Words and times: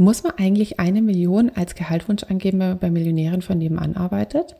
Muss 0.00 0.22
man 0.22 0.32
eigentlich 0.36 0.78
eine 0.78 1.02
Million 1.02 1.50
als 1.56 1.74
Gehaltwunsch 1.74 2.22
angeben, 2.22 2.60
wenn 2.60 2.68
man 2.68 2.78
bei 2.78 2.88
Millionären 2.88 3.42
von 3.42 3.58
nebenan 3.58 3.96
arbeitet? 3.96 4.54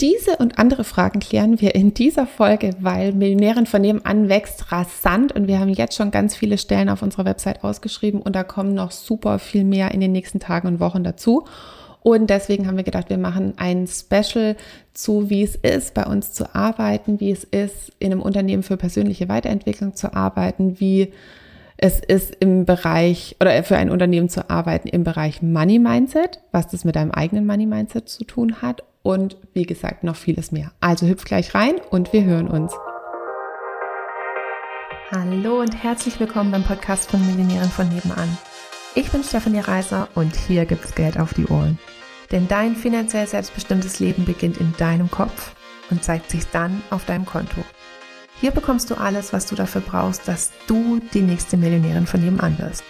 Diese 0.00 0.38
und 0.38 0.58
andere 0.58 0.84
Fragen 0.84 1.20
klären 1.20 1.60
wir 1.60 1.74
in 1.74 1.92
dieser 1.92 2.26
Folge, 2.26 2.70
weil 2.80 3.12
Millionären 3.12 3.66
von 3.66 3.82
nebenan 3.82 4.30
wächst 4.30 4.72
rasant 4.72 5.32
und 5.32 5.48
wir 5.48 5.60
haben 5.60 5.68
jetzt 5.68 5.96
schon 5.96 6.10
ganz 6.10 6.34
viele 6.34 6.56
Stellen 6.56 6.88
auf 6.88 7.02
unserer 7.02 7.26
Website 7.26 7.62
ausgeschrieben 7.62 8.22
und 8.22 8.34
da 8.34 8.42
kommen 8.42 8.72
noch 8.72 8.90
super 8.90 9.38
viel 9.38 9.64
mehr 9.64 9.90
in 9.90 10.00
den 10.00 10.12
nächsten 10.12 10.40
Tagen 10.40 10.66
und 10.66 10.80
Wochen 10.80 11.04
dazu. 11.04 11.44
Und 12.00 12.30
deswegen 12.30 12.66
haben 12.66 12.78
wir 12.78 12.84
gedacht, 12.84 13.10
wir 13.10 13.18
machen 13.18 13.54
ein 13.58 13.86
Special 13.86 14.56
zu, 14.94 15.28
wie 15.28 15.42
es 15.42 15.56
ist, 15.56 15.92
bei 15.92 16.06
uns 16.06 16.32
zu 16.32 16.54
arbeiten, 16.54 17.20
wie 17.20 17.30
es 17.30 17.44
ist, 17.44 17.92
in 17.98 18.12
einem 18.12 18.22
Unternehmen 18.22 18.62
für 18.62 18.78
persönliche 18.78 19.28
Weiterentwicklung 19.28 19.94
zu 19.94 20.14
arbeiten, 20.14 20.80
wie 20.80 21.12
es 21.76 22.00
ist 22.00 22.36
im 22.38 22.64
Bereich 22.64 23.36
oder 23.40 23.62
für 23.64 23.76
ein 23.76 23.90
Unternehmen 23.90 24.28
zu 24.28 24.48
arbeiten 24.48 24.88
im 24.88 25.04
Bereich 25.04 25.42
Money 25.42 25.78
Mindset, 25.78 26.40
was 26.52 26.68
das 26.68 26.84
mit 26.84 26.96
deinem 26.96 27.10
eigenen 27.10 27.46
Money 27.46 27.66
Mindset 27.66 28.08
zu 28.08 28.24
tun 28.24 28.62
hat 28.62 28.84
und 29.02 29.36
wie 29.52 29.64
gesagt 29.64 30.04
noch 30.04 30.16
vieles 30.16 30.52
mehr. 30.52 30.70
Also 30.80 31.06
hüpf 31.06 31.24
gleich 31.24 31.54
rein 31.54 31.74
und 31.90 32.12
wir 32.12 32.24
hören 32.24 32.48
uns. 32.48 32.72
Hallo 35.10 35.60
und 35.60 35.82
herzlich 35.82 36.18
willkommen 36.18 36.50
beim 36.52 36.64
Podcast 36.64 37.10
von 37.10 37.24
Millionären 37.26 37.68
von 37.68 37.88
nebenan. 37.88 38.38
Ich 38.94 39.10
bin 39.10 39.24
Stefanie 39.24 39.60
Reiser 39.60 40.08
und 40.14 40.34
hier 40.34 40.66
gibt's 40.66 40.94
Geld 40.94 41.18
auf 41.18 41.34
die 41.34 41.46
Ohren. 41.46 41.78
Denn 42.30 42.48
dein 42.48 42.76
finanziell 42.76 43.26
selbstbestimmtes 43.26 44.00
Leben 44.00 44.24
beginnt 44.24 44.58
in 44.58 44.72
deinem 44.78 45.10
Kopf 45.10 45.54
und 45.90 46.02
zeigt 46.02 46.30
sich 46.30 46.46
dann 46.46 46.82
auf 46.90 47.04
deinem 47.04 47.26
Konto. 47.26 47.62
Hier 48.44 48.50
bekommst 48.50 48.90
du 48.90 48.96
alles, 48.96 49.32
was 49.32 49.46
du 49.46 49.54
dafür 49.54 49.80
brauchst, 49.80 50.28
dass 50.28 50.52
du 50.66 51.00
die 51.14 51.22
nächste 51.22 51.56
Millionärin 51.56 52.04
von 52.04 52.20
nebenan 52.20 52.58
wirst. 52.58 52.84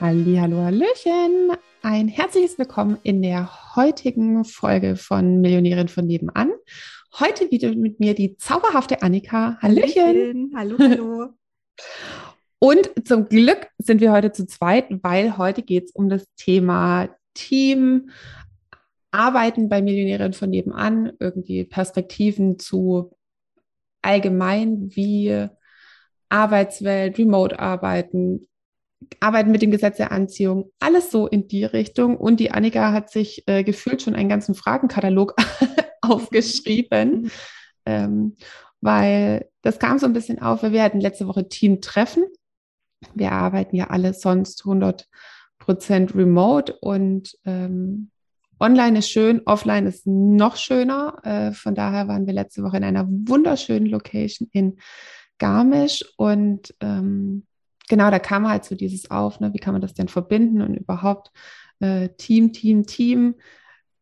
Halli, 0.00 0.36
hallo, 0.36 0.62
hallöchen. 0.62 1.50
Ein 1.82 2.08
herzliches 2.08 2.58
Willkommen 2.58 2.96
in 3.02 3.20
der 3.20 3.76
heutigen 3.76 4.46
Folge 4.46 4.96
von 4.96 5.42
Millionärin 5.42 5.88
von 5.88 6.06
nebenan. 6.06 6.52
Heute 7.20 7.50
wieder 7.50 7.74
mit 7.74 8.00
mir 8.00 8.14
die 8.14 8.38
zauberhafte 8.38 9.02
Annika. 9.02 9.58
Hallöchen. 9.60 10.54
Hallo, 10.56 10.78
hallo. 10.78 11.28
Und 12.58 12.90
zum 13.04 13.28
Glück 13.28 13.68
sind 13.76 14.00
wir 14.00 14.12
heute 14.12 14.32
zu 14.32 14.46
zweit, 14.46 14.86
weil 15.02 15.36
heute 15.36 15.60
geht 15.60 15.84
es 15.84 15.90
um 15.90 16.08
das 16.08 16.24
Thema 16.36 17.10
Team, 17.34 18.08
Arbeiten 19.10 19.68
bei 19.68 19.82
Millionären 19.82 20.32
von 20.32 20.48
nebenan, 20.48 21.12
irgendwie 21.20 21.64
Perspektiven 21.64 22.58
zu 22.58 23.12
allgemein 24.02 24.94
wie 24.94 25.48
Arbeitswelt, 26.28 27.18
Remote-Arbeiten, 27.18 28.48
Arbeiten 29.20 29.50
mit 29.50 29.62
dem 29.62 29.70
Gesetz 29.70 29.96
der 29.96 30.12
Anziehung, 30.12 30.70
alles 30.80 31.10
so 31.10 31.26
in 31.26 31.48
die 31.48 31.64
Richtung. 31.64 32.16
Und 32.16 32.40
die 32.40 32.50
Annika 32.50 32.92
hat 32.92 33.10
sich 33.10 33.44
äh, 33.46 33.64
gefühlt 33.64 34.02
schon 34.02 34.14
einen 34.14 34.28
ganzen 34.28 34.54
Fragenkatalog 34.54 35.34
aufgeschrieben, 36.00 37.30
ähm, 37.84 38.36
weil 38.80 39.48
das 39.62 39.78
kam 39.78 39.98
so 39.98 40.06
ein 40.06 40.12
bisschen 40.12 40.40
auf, 40.40 40.62
weil 40.62 40.72
wir 40.72 40.82
hatten 40.82 41.00
letzte 41.00 41.26
Woche 41.26 41.48
Team-Treffen. 41.48 42.24
Wir 43.14 43.32
arbeiten 43.32 43.76
ja 43.76 43.88
alle 43.90 44.14
sonst 44.14 44.64
100 44.64 45.08
Prozent 45.58 46.14
remote 46.14 46.76
und 46.80 47.36
ähm, 47.44 48.11
Online 48.62 49.00
ist 49.00 49.10
schön, 49.10 49.42
offline 49.44 49.86
ist 49.86 50.06
noch 50.06 50.56
schöner. 50.56 51.18
Äh, 51.24 51.52
von 51.52 51.74
daher 51.74 52.06
waren 52.06 52.26
wir 52.26 52.32
letzte 52.32 52.62
Woche 52.62 52.76
in 52.76 52.84
einer 52.84 53.06
wunderschönen 53.08 53.86
Location 53.86 54.48
in 54.52 54.78
Garmisch 55.38 56.04
und 56.16 56.72
ähm, 56.80 57.44
genau, 57.88 58.10
da 58.12 58.20
kam 58.20 58.48
halt 58.48 58.64
so 58.64 58.76
dieses 58.76 59.10
auf, 59.10 59.40
ne, 59.40 59.52
wie 59.52 59.58
kann 59.58 59.74
man 59.74 59.82
das 59.82 59.94
denn 59.94 60.06
verbinden 60.06 60.62
und 60.62 60.76
überhaupt 60.76 61.32
äh, 61.80 62.10
Team, 62.16 62.52
Team, 62.52 62.86
Team, 62.86 63.34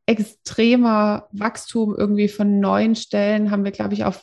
extremer 0.05 1.28
Wachstum 1.33 1.94
irgendwie 1.97 2.28
von 2.28 2.61
neuen 2.61 2.97
Stellen 2.97 3.50
haben 3.50 3.65
wir, 3.65 3.71
glaube 3.71 3.94
ich, 3.94 4.04
auf 4.04 4.22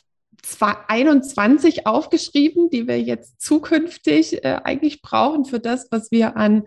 21 0.86 1.86
aufgeschrieben, 1.86 2.70
die 2.70 2.86
wir 2.86 3.00
jetzt 3.02 3.40
zukünftig 3.40 4.44
äh, 4.44 4.60
eigentlich 4.62 5.02
brauchen 5.02 5.44
für 5.44 5.58
das, 5.58 5.88
was 5.90 6.12
wir 6.12 6.36
an, 6.36 6.62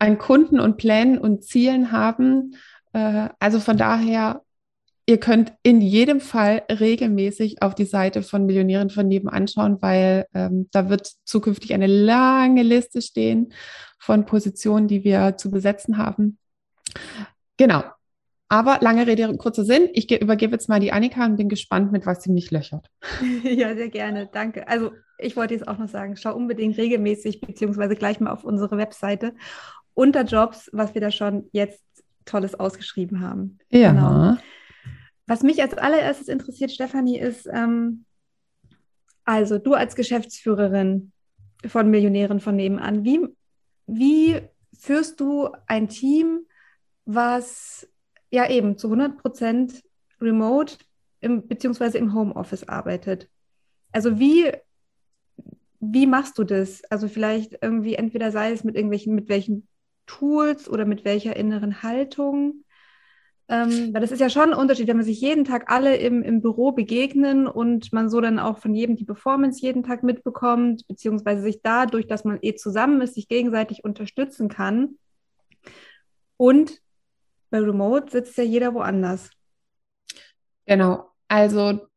an 0.00 0.18
Kunden 0.18 0.58
und 0.58 0.76
Plänen 0.76 1.18
und 1.18 1.44
Zielen 1.44 1.92
haben. 1.92 2.56
Äh, 2.92 3.28
also 3.38 3.60
von 3.60 3.76
daher, 3.76 4.42
ihr 5.06 5.18
könnt 5.18 5.52
in 5.62 5.80
jedem 5.80 6.20
Fall 6.20 6.62
regelmäßig 6.68 7.62
auf 7.62 7.74
die 7.74 7.84
Seite 7.84 8.22
von 8.22 8.46
Millionären 8.46 8.90
von 8.90 9.06
Neben 9.06 9.28
anschauen, 9.28 9.80
weil 9.80 10.26
ähm, 10.34 10.68
da 10.72 10.88
wird 10.88 11.12
zukünftig 11.24 11.74
eine 11.74 11.86
lange 11.86 12.62
Liste 12.62 13.02
stehen 13.02 13.52
von 13.98 14.26
Positionen, 14.26 14.88
die 14.88 15.04
wir 15.04 15.36
zu 15.36 15.50
besetzen 15.50 15.98
haben. 15.98 16.38
Genau. 17.56 17.84
Aber 18.48 18.78
lange 18.80 19.06
Rede, 19.06 19.36
kurzer 19.36 19.64
Sinn. 19.64 19.88
Ich 19.92 20.10
übergebe 20.10 20.52
jetzt 20.52 20.68
mal 20.68 20.78
die 20.78 20.92
Annika 20.92 21.24
und 21.24 21.36
bin 21.36 21.48
gespannt, 21.48 21.90
mit 21.90 22.06
was 22.06 22.22
sie 22.22 22.30
mich 22.30 22.50
löchert. 22.50 22.88
Ja, 23.42 23.74
sehr 23.74 23.88
gerne. 23.88 24.28
Danke. 24.32 24.68
Also 24.68 24.92
ich 25.18 25.36
wollte 25.36 25.54
jetzt 25.54 25.66
auch 25.66 25.78
noch 25.78 25.88
sagen, 25.88 26.16
schau 26.16 26.34
unbedingt 26.34 26.76
regelmäßig 26.76 27.40
beziehungsweise 27.40 27.96
gleich 27.96 28.20
mal 28.20 28.30
auf 28.30 28.44
unsere 28.44 28.76
Webseite 28.76 29.34
unter 29.94 30.24
Jobs, 30.24 30.68
was 30.72 30.94
wir 30.94 31.00
da 31.00 31.10
schon 31.10 31.48
jetzt 31.52 31.82
Tolles 32.26 32.54
ausgeschrieben 32.54 33.20
haben. 33.20 33.58
Ja. 33.70 33.92
Genau. 33.92 34.36
Was 35.26 35.42
mich 35.42 35.60
als 35.62 35.74
allererstes 35.74 36.28
interessiert, 36.28 36.70
Stefanie, 36.70 37.18
ist, 37.18 37.48
ähm, 37.52 38.04
also 39.24 39.58
du 39.58 39.74
als 39.74 39.96
Geschäftsführerin 39.96 41.12
von 41.66 41.90
Millionären 41.90 42.38
von 42.40 42.54
nebenan, 42.54 43.04
wie, 43.04 43.26
wie 43.86 44.40
führst 44.78 45.18
du 45.20 45.48
ein 45.66 45.88
Team, 45.88 46.46
was 47.06 47.88
ja 48.30 48.48
eben 48.48 48.76
zu 48.78 48.88
100 48.88 49.18
Prozent 49.18 49.82
remote 50.20 50.76
im, 51.20 51.48
beziehungsweise 51.48 51.98
im 51.98 52.14
Homeoffice 52.14 52.68
arbeitet? 52.68 53.28
Also 53.90 54.18
wie, 54.20 54.52
wie 55.80 56.06
machst 56.06 56.38
du 56.38 56.44
das? 56.44 56.84
Also 56.84 57.08
vielleicht 57.08 57.58
irgendwie 57.62 57.94
entweder 57.94 58.30
sei 58.30 58.52
es 58.52 58.62
mit 58.62 58.76
irgendwelchen, 58.76 59.14
mit 59.14 59.28
welchen 59.28 59.66
Tools 60.06 60.68
oder 60.68 60.84
mit 60.84 61.04
welcher 61.04 61.36
inneren 61.36 61.82
Haltung? 61.82 62.64
Ähm, 63.48 63.94
weil 63.94 64.00
das 64.00 64.10
ist 64.10 64.20
ja 64.20 64.28
schon 64.28 64.52
ein 64.52 64.58
Unterschied, 64.58 64.88
wenn 64.88 64.96
man 64.96 65.06
sich 65.06 65.20
jeden 65.20 65.44
Tag 65.44 65.70
alle 65.70 65.96
im, 65.96 66.22
im 66.22 66.42
Büro 66.42 66.72
begegnen 66.72 67.46
und 67.46 67.92
man 67.92 68.10
so 68.10 68.20
dann 68.20 68.40
auch 68.40 68.58
von 68.58 68.74
jedem 68.74 68.96
die 68.96 69.04
Performance 69.04 69.62
jeden 69.62 69.84
Tag 69.84 70.02
mitbekommt, 70.02 70.86
beziehungsweise 70.88 71.42
sich 71.42 71.60
dadurch, 71.62 72.08
dass 72.08 72.24
man 72.24 72.38
eh 72.42 72.54
zusammen 72.56 73.00
ist, 73.00 73.14
sich 73.14 73.28
gegenseitig 73.28 73.84
unterstützen 73.84 74.48
kann. 74.48 74.98
Und 76.36 76.80
bei 77.50 77.60
Remote 77.60 78.10
sitzt 78.10 78.36
ja 78.36 78.42
jeder 78.42 78.74
woanders. 78.74 79.30
Genau. 80.66 81.12
Also 81.28 81.88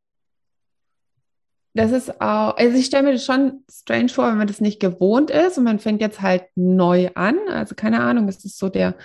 das 1.79 1.93
ist 1.93 2.19
auch, 2.19 2.57
also 2.57 2.77
ich 2.77 2.87
stelle 2.87 3.03
mir 3.03 3.13
das 3.13 3.23
schon 3.23 3.63
strange 3.71 4.09
vor, 4.09 4.27
wenn 4.27 4.37
man 4.37 4.47
das 4.47 4.59
nicht 4.59 4.81
gewohnt 4.81 5.31
ist 5.31 5.57
und 5.57 5.63
man 5.63 5.79
fängt 5.79 6.01
jetzt 6.01 6.21
halt 6.21 6.43
neu 6.55 7.09
an. 7.15 7.37
Also 7.49 7.73
keine 7.73 8.01
Ahnung, 8.01 8.27
es 8.27 8.43
ist 8.43 8.57
so 8.57 8.67
der, 8.67 8.95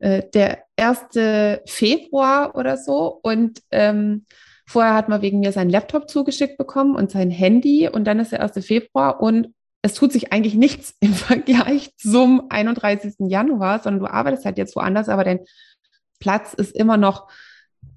äh, 0.00 0.24
der 0.34 0.64
1. 0.76 1.62
Februar 1.66 2.56
oder 2.56 2.76
so. 2.76 3.20
Und 3.22 3.62
ähm, 3.70 4.24
vorher 4.66 4.94
hat 4.94 5.08
man 5.08 5.22
wegen 5.22 5.38
mir 5.38 5.52
seinen 5.52 5.70
Laptop 5.70 6.10
zugeschickt 6.10 6.58
bekommen 6.58 6.96
und 6.96 7.12
sein 7.12 7.30
Handy 7.30 7.88
und 7.88 8.02
dann 8.04 8.18
ist 8.18 8.32
der 8.32 8.42
1. 8.42 8.66
Februar 8.66 9.20
und 9.20 9.54
es 9.82 9.94
tut 9.94 10.12
sich 10.12 10.32
eigentlich 10.32 10.56
nichts 10.56 10.96
im 11.00 11.14
Vergleich 11.14 11.96
zum 11.98 12.46
31. 12.48 13.14
Januar, 13.28 13.78
sondern 13.78 14.00
du 14.00 14.12
arbeitest 14.12 14.44
halt 14.44 14.58
jetzt 14.58 14.74
woanders, 14.74 15.08
aber 15.08 15.22
dein 15.22 15.38
Platz 16.18 16.52
ist 16.52 16.74
immer 16.74 16.96
noch 16.96 17.28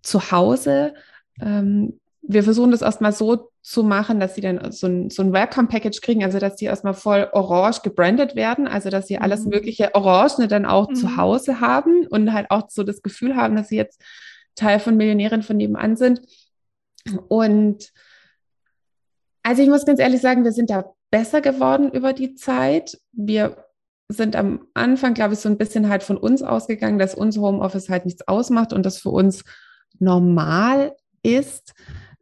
zu 0.04 0.30
Hause. 0.30 0.94
Ähm, 1.42 2.00
wir 2.30 2.44
versuchen 2.44 2.72
das 2.72 2.82
erstmal 2.82 3.14
so 3.14 3.52
zu 3.62 3.84
machen, 3.84 4.20
dass 4.20 4.36
sie 4.36 4.42
dann 4.42 4.72
so 4.74 4.88
ein, 4.88 5.10
so 5.10 5.24
ein 5.24 5.32
Welcome-Package 5.32 6.02
kriegen, 6.02 6.24
also 6.26 6.40
dass 6.40 6.58
sie 6.58 6.66
erstmal 6.66 6.94
voll 6.94 7.30
orange 7.32 7.82
gebrandet 7.84 8.36
werden, 8.36 8.68
also 8.68 8.90
dass 8.90 9.08
sie 9.08 9.18
alles 9.18 9.46
mhm. 9.46 9.52
mögliche 9.52 9.96
Orangene 9.96 10.50
dann 10.50 10.66
auch 10.66 10.90
mhm. 10.90 10.96
zu 10.96 11.16
Hause 11.16 11.62
haben 11.62 12.06
und 12.08 12.34
halt 12.34 12.52
auch 12.52 12.70
so 12.70 12.84
das 12.84 13.02
Gefühl 13.02 13.38
haben, 13.38 13.56
dass 13.56 13.70
sie 13.70 13.78
jetzt 13.78 14.02
Teil 14.56 14.80
von 14.80 14.98
Millionären 14.98 15.42
von 15.42 15.56
nebenan 15.56 15.96
sind. 15.96 16.22
Und 17.30 17.94
also 19.44 19.64
ich 19.64 19.70
muss 19.70 19.86
ganz 19.86 20.02
ehrlich 20.02 20.20
sagen, 20.20 20.44
wir 20.44 20.52
sind 20.52 20.70
da 20.70 20.94
besser 21.10 21.40
geworden 21.40 21.90
über 21.92 22.12
die 22.12 22.36
Zeit. 22.36 23.00
Wir 23.14 23.64
sind 24.10 24.36
am 24.36 24.68
Anfang, 24.74 25.14
glaube 25.14 25.36
ich, 25.36 25.40
so 25.40 25.48
ein 25.48 25.58
bisschen 25.58 25.88
halt 25.88 26.04
von 26.04 26.18
uns 26.18 26.44
ausgegangen, 26.44 27.00
dass 27.00 27.16
unser 27.16 27.40
Homeoffice 27.42 27.88
halt 27.88 28.04
nichts 28.04 28.28
ausmacht 28.28 28.74
und 28.74 28.86
das 28.86 28.98
für 28.98 29.10
uns 29.12 29.46
normal 30.00 30.94
ist 31.24 31.74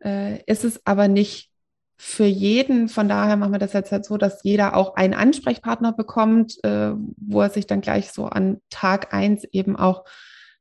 äh, 0.05 0.41
ist 0.45 0.63
es 0.63 0.81
aber 0.85 1.07
nicht 1.07 1.49
für 1.97 2.25
jeden. 2.25 2.89
Von 2.89 3.07
daher 3.07 3.37
machen 3.37 3.53
wir 3.53 3.59
das 3.59 3.73
jetzt 3.73 3.91
halt 3.91 4.05
so, 4.05 4.17
dass 4.17 4.43
jeder 4.43 4.75
auch 4.75 4.95
einen 4.95 5.13
Ansprechpartner 5.13 5.93
bekommt, 5.93 6.63
äh, 6.63 6.91
wo 7.17 7.41
er 7.41 7.49
sich 7.49 7.67
dann 7.67 7.81
gleich 7.81 8.11
so 8.11 8.25
an 8.25 8.61
Tag 8.69 9.13
eins 9.13 9.45
eben 9.45 9.75
auch 9.75 10.03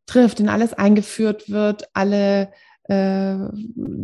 trifft, 0.06 0.40
in 0.40 0.48
alles 0.48 0.74
eingeführt 0.74 1.50
wird, 1.50 1.88
alle 1.92 2.52
äh, 2.84 3.36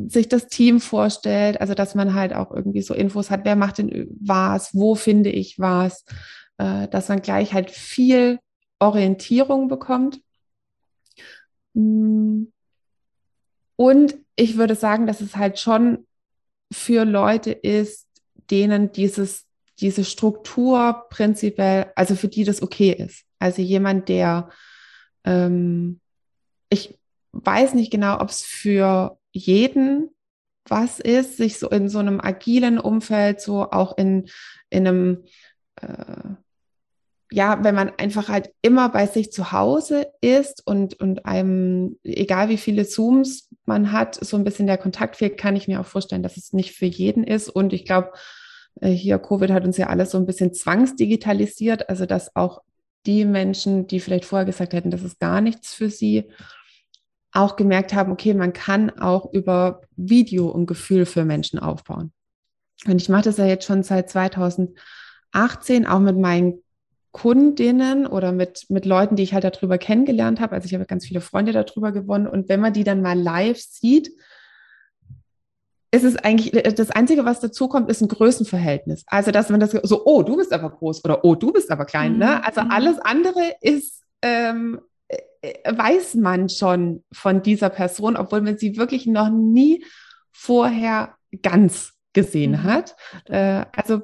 sich 0.08 0.28
das 0.28 0.48
Team 0.48 0.80
vorstellt, 0.80 1.60
also 1.60 1.74
dass 1.74 1.94
man 1.94 2.14
halt 2.14 2.34
auch 2.34 2.50
irgendwie 2.50 2.82
so 2.82 2.94
Infos 2.94 3.30
hat, 3.30 3.44
wer 3.44 3.56
macht 3.56 3.78
denn 3.78 4.08
was, 4.20 4.74
wo 4.74 4.94
finde 4.94 5.30
ich 5.30 5.58
was, 5.58 6.04
äh, 6.58 6.88
dass 6.88 7.08
man 7.08 7.20
gleich 7.20 7.52
halt 7.52 7.70
viel 7.70 8.38
Orientierung 8.78 9.68
bekommt. 9.68 10.20
Mm. 11.74 12.44
Und 13.76 14.14
ich 14.40 14.56
würde 14.56 14.74
sagen, 14.74 15.06
dass 15.06 15.20
es 15.20 15.36
halt 15.36 15.58
schon 15.58 16.06
für 16.72 17.04
Leute 17.04 17.50
ist, 17.52 18.08
denen 18.50 18.90
dieses, 18.90 19.44
diese 19.80 20.02
Struktur 20.02 21.04
prinzipiell, 21.10 21.92
also 21.94 22.16
für 22.16 22.28
die 22.28 22.44
das 22.44 22.62
okay 22.62 22.92
ist. 22.92 23.24
Also 23.38 23.60
jemand, 23.60 24.08
der, 24.08 24.48
ähm, 25.24 26.00
ich 26.70 26.98
weiß 27.32 27.74
nicht 27.74 27.90
genau, 27.90 28.18
ob 28.18 28.30
es 28.30 28.42
für 28.42 29.18
jeden 29.32 30.08
was 30.66 31.00
ist, 31.00 31.36
sich 31.36 31.58
so 31.58 31.68
in 31.68 31.90
so 31.90 31.98
einem 31.98 32.20
agilen 32.20 32.78
Umfeld, 32.78 33.42
so 33.42 33.70
auch 33.70 33.98
in, 33.98 34.30
in 34.70 34.86
einem, 34.86 35.24
äh, 35.82 36.34
ja, 37.30 37.62
wenn 37.62 37.74
man 37.74 37.90
einfach 37.98 38.28
halt 38.28 38.54
immer 38.62 38.88
bei 38.88 39.06
sich 39.06 39.32
zu 39.32 39.52
Hause 39.52 40.06
ist 40.22 40.66
und, 40.66 40.98
und 40.98 41.26
einem, 41.26 41.98
egal 42.04 42.48
wie 42.48 42.56
viele 42.56 42.86
Zooms 42.86 43.49
man 43.70 43.92
hat, 43.92 44.16
so 44.16 44.36
ein 44.36 44.44
bisschen 44.44 44.66
der 44.66 44.78
Kontakt 44.78 45.16
fehlt, 45.16 45.38
kann 45.38 45.54
ich 45.54 45.68
mir 45.68 45.80
auch 45.80 45.86
vorstellen, 45.86 46.24
dass 46.24 46.36
es 46.36 46.52
nicht 46.52 46.72
für 46.72 46.86
jeden 46.86 47.24
ist. 47.24 47.48
Und 47.48 47.72
ich 47.72 47.84
glaube, 47.84 48.10
äh, 48.80 48.90
hier 48.90 49.18
Covid 49.18 49.50
hat 49.50 49.64
uns 49.64 49.76
ja 49.76 49.86
alles 49.86 50.10
so 50.10 50.18
ein 50.18 50.26
bisschen 50.26 50.52
zwangsdigitalisiert, 50.52 51.88
also 51.88 52.04
dass 52.04 52.34
auch 52.34 52.62
die 53.06 53.24
Menschen, 53.24 53.86
die 53.86 54.00
vielleicht 54.00 54.24
vorher 54.24 54.44
gesagt 54.44 54.72
hätten, 54.72 54.90
das 54.90 55.02
ist 55.02 55.20
gar 55.20 55.40
nichts 55.40 55.72
für 55.72 55.88
sie, 55.88 56.28
auch 57.32 57.54
gemerkt 57.54 57.94
haben, 57.94 58.10
okay, 58.10 58.34
man 58.34 58.52
kann 58.52 58.90
auch 58.90 59.32
über 59.32 59.82
Video 59.96 60.52
ein 60.52 60.66
Gefühl 60.66 61.06
für 61.06 61.24
Menschen 61.24 61.60
aufbauen. 61.60 62.12
Und 62.86 63.00
ich 63.00 63.08
mache 63.08 63.22
das 63.22 63.36
ja 63.36 63.46
jetzt 63.46 63.66
schon 63.66 63.84
seit 63.84 64.10
2018, 64.10 65.86
auch 65.86 66.00
mit 66.00 66.18
meinen 66.18 66.62
Kundinnen 67.12 68.06
oder 68.06 68.32
mit, 68.32 68.66
mit 68.68 68.84
Leuten, 68.84 69.16
die 69.16 69.22
ich 69.22 69.34
halt 69.34 69.44
darüber 69.44 69.78
kennengelernt 69.78 70.40
habe. 70.40 70.54
Also 70.54 70.66
ich 70.66 70.74
habe 70.74 70.86
ganz 70.86 71.06
viele 71.06 71.20
Freunde 71.20 71.52
darüber 71.52 71.92
gewonnen. 71.92 72.26
Und 72.26 72.48
wenn 72.48 72.60
man 72.60 72.72
die 72.72 72.84
dann 72.84 73.02
mal 73.02 73.18
live 73.18 73.58
sieht, 73.58 74.12
ist 75.92 76.04
es 76.04 76.16
eigentlich, 76.16 76.52
das 76.74 76.90
Einzige, 76.90 77.24
was 77.24 77.40
dazu 77.40 77.66
kommt, 77.66 77.90
ist 77.90 78.00
ein 78.00 78.08
Größenverhältnis. 78.08 79.02
Also, 79.08 79.32
dass 79.32 79.48
man 79.48 79.58
das 79.58 79.72
so, 79.72 80.04
oh, 80.04 80.22
du 80.22 80.36
bist 80.36 80.52
aber 80.52 80.70
groß 80.70 81.04
oder 81.04 81.24
oh, 81.24 81.34
du 81.34 81.52
bist 81.52 81.70
aber 81.70 81.84
klein. 81.84 82.16
Ne? 82.16 82.26
Mhm. 82.26 82.42
Also 82.44 82.60
alles 82.60 82.98
andere 83.00 83.56
ist, 83.60 84.04
ähm, 84.22 84.80
äh, 85.08 85.76
weiß 85.76 86.14
man 86.14 86.48
schon 86.48 87.02
von 87.12 87.42
dieser 87.42 87.70
Person, 87.70 88.16
obwohl 88.16 88.40
man 88.40 88.56
sie 88.56 88.76
wirklich 88.76 89.06
noch 89.06 89.30
nie 89.30 89.84
vorher 90.30 91.16
ganz 91.42 91.94
gesehen 92.12 92.52
mhm. 92.52 92.62
hat. 92.62 92.94
Äh, 93.24 93.64
also 93.74 94.02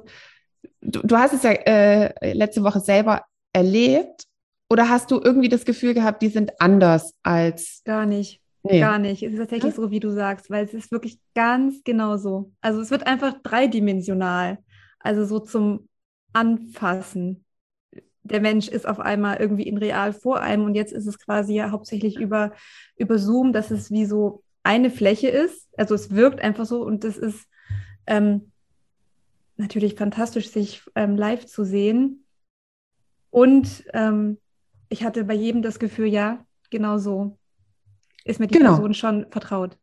du, 0.87 1.01
du 1.01 1.17
hast 1.17 1.33
es 1.33 1.43
ja 1.43 1.51
äh, 1.51 2.33
letzte 2.33 2.63
Woche 2.63 2.79
selber 2.79 3.23
erlebt 3.53 4.23
oder 4.69 4.89
hast 4.89 5.11
du 5.11 5.21
irgendwie 5.21 5.49
das 5.49 5.65
Gefühl 5.65 5.93
gehabt, 5.93 6.21
die 6.21 6.29
sind 6.29 6.59
anders 6.59 7.13
als. 7.23 7.81
Gar 7.85 8.05
nicht. 8.05 8.41
Nee. 8.63 8.79
Gar 8.79 8.99
nicht. 8.99 9.23
Es 9.23 9.33
ist 9.33 9.39
tatsächlich 9.39 9.75
ja? 9.75 9.81
so, 9.81 9.91
wie 9.91 9.99
du 9.99 10.11
sagst, 10.11 10.49
weil 10.49 10.65
es 10.65 10.73
ist 10.73 10.91
wirklich 10.91 11.19
ganz 11.35 11.83
genau 11.83 12.17
so. 12.17 12.51
Also 12.59 12.81
es 12.81 12.91
wird 12.91 13.07
einfach 13.07 13.35
dreidimensional. 13.41 14.57
Also 14.99 15.25
so 15.25 15.39
zum 15.39 15.87
Anfassen. 16.33 17.45
Der 18.23 18.41
Mensch 18.41 18.67
ist 18.67 18.85
auf 18.85 18.99
einmal 18.99 19.37
irgendwie 19.37 19.67
in 19.67 19.77
real 19.77 20.11
vor 20.11 20.41
einem 20.41 20.65
und 20.65 20.75
jetzt 20.75 20.91
ist 20.91 21.07
es 21.07 21.17
quasi 21.17 21.53
ja 21.53 21.71
hauptsächlich 21.71 22.19
über, 22.19 22.51
über 22.97 23.17
Zoom, 23.17 23.53
dass 23.53 23.71
es 23.71 23.89
wie 23.89 24.05
so 24.05 24.43
eine 24.63 24.89
Fläche 24.89 25.29
ist. 25.29 25.69
Also 25.77 25.95
es 25.95 26.11
wirkt 26.11 26.41
einfach 26.41 26.65
so 26.65 26.83
und 26.83 27.05
das 27.05 27.17
ist 27.17 27.47
ähm, 28.05 28.51
natürlich 29.57 29.95
fantastisch, 29.95 30.49
sich 30.49 30.83
ähm, 30.95 31.15
live 31.15 31.45
zu 31.45 31.63
sehen. 31.63 32.25
Und 33.29 33.83
ähm, 33.93 34.37
ich 34.89 35.03
hatte 35.03 35.23
bei 35.23 35.33
jedem 35.33 35.61
das 35.61 35.79
Gefühl, 35.79 36.07
ja, 36.07 36.45
genau 36.69 36.97
so 36.97 37.37
ist 38.25 38.39
mir 38.39 38.47
die 38.47 38.57
genau. 38.57 38.71
Person 38.71 38.93
schon 38.93 39.25
vertraut. 39.29 39.77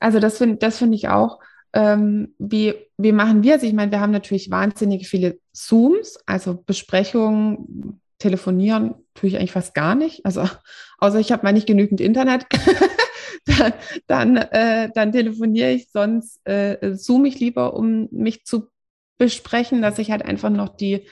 Also 0.00 0.18
das 0.18 0.38
finde 0.38 0.56
das 0.56 0.78
find 0.78 0.94
ich 0.94 1.08
auch. 1.08 1.40
Ähm, 1.72 2.34
wie, 2.38 2.74
wie 2.98 3.12
machen 3.12 3.42
wir 3.42 3.56
es? 3.56 3.62
Ich 3.62 3.72
meine, 3.72 3.90
wir 3.90 4.00
haben 4.00 4.12
natürlich 4.12 4.50
wahnsinnig 4.50 5.08
viele 5.08 5.38
Zooms, 5.52 6.18
also 6.26 6.62
Besprechungen, 6.64 8.00
telefonieren 8.18 8.94
tue 9.14 9.28
ich 9.28 9.36
eigentlich 9.36 9.52
fast 9.52 9.74
gar 9.74 9.94
nicht. 9.94 10.24
Also 10.24 10.48
außer 10.98 11.18
ich 11.18 11.32
habe 11.32 11.42
mal 11.42 11.52
nicht 11.52 11.66
genügend 11.66 12.00
Internet. 12.00 12.46
dann, 13.44 13.72
dann, 14.06 14.36
äh, 14.36 14.90
dann 14.94 15.12
telefoniere 15.12 15.72
ich, 15.72 15.90
sonst 15.90 16.40
äh, 16.46 16.94
zoome 16.94 17.28
ich 17.28 17.40
lieber, 17.40 17.74
um 17.74 18.08
mich 18.10 18.44
zu 18.44 18.68
besprechen, 19.18 19.82
dass 19.82 19.98
ich 19.98 20.10
halt 20.10 20.24
einfach 20.24 20.50
noch 20.50 20.70
die, 20.70 21.08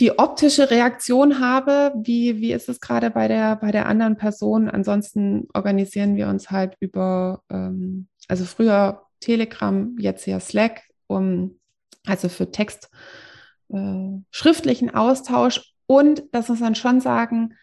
die 0.00 0.18
optische 0.18 0.70
Reaktion 0.70 1.40
habe. 1.40 1.92
Wie, 1.96 2.40
wie 2.40 2.52
ist 2.52 2.68
es 2.68 2.80
gerade 2.80 3.10
bei 3.10 3.28
der, 3.28 3.56
bei 3.56 3.70
der 3.70 3.86
anderen 3.86 4.16
Person? 4.16 4.68
Ansonsten 4.68 5.48
organisieren 5.54 6.16
wir 6.16 6.28
uns 6.28 6.50
halt 6.50 6.76
über, 6.80 7.42
ähm, 7.50 8.08
also 8.28 8.44
früher 8.44 9.02
Telegram, 9.20 9.96
jetzt 9.98 10.26
ja 10.26 10.40
Slack, 10.40 10.82
um 11.06 11.58
also 12.06 12.28
für 12.28 12.50
Text, 12.50 12.90
äh, 13.68 14.18
schriftlichen 14.30 14.94
Austausch. 14.94 15.72
Und 15.86 16.24
das 16.32 16.48
muss 16.48 16.60
man 16.60 16.74
schon 16.74 17.00
sagen, 17.00 17.54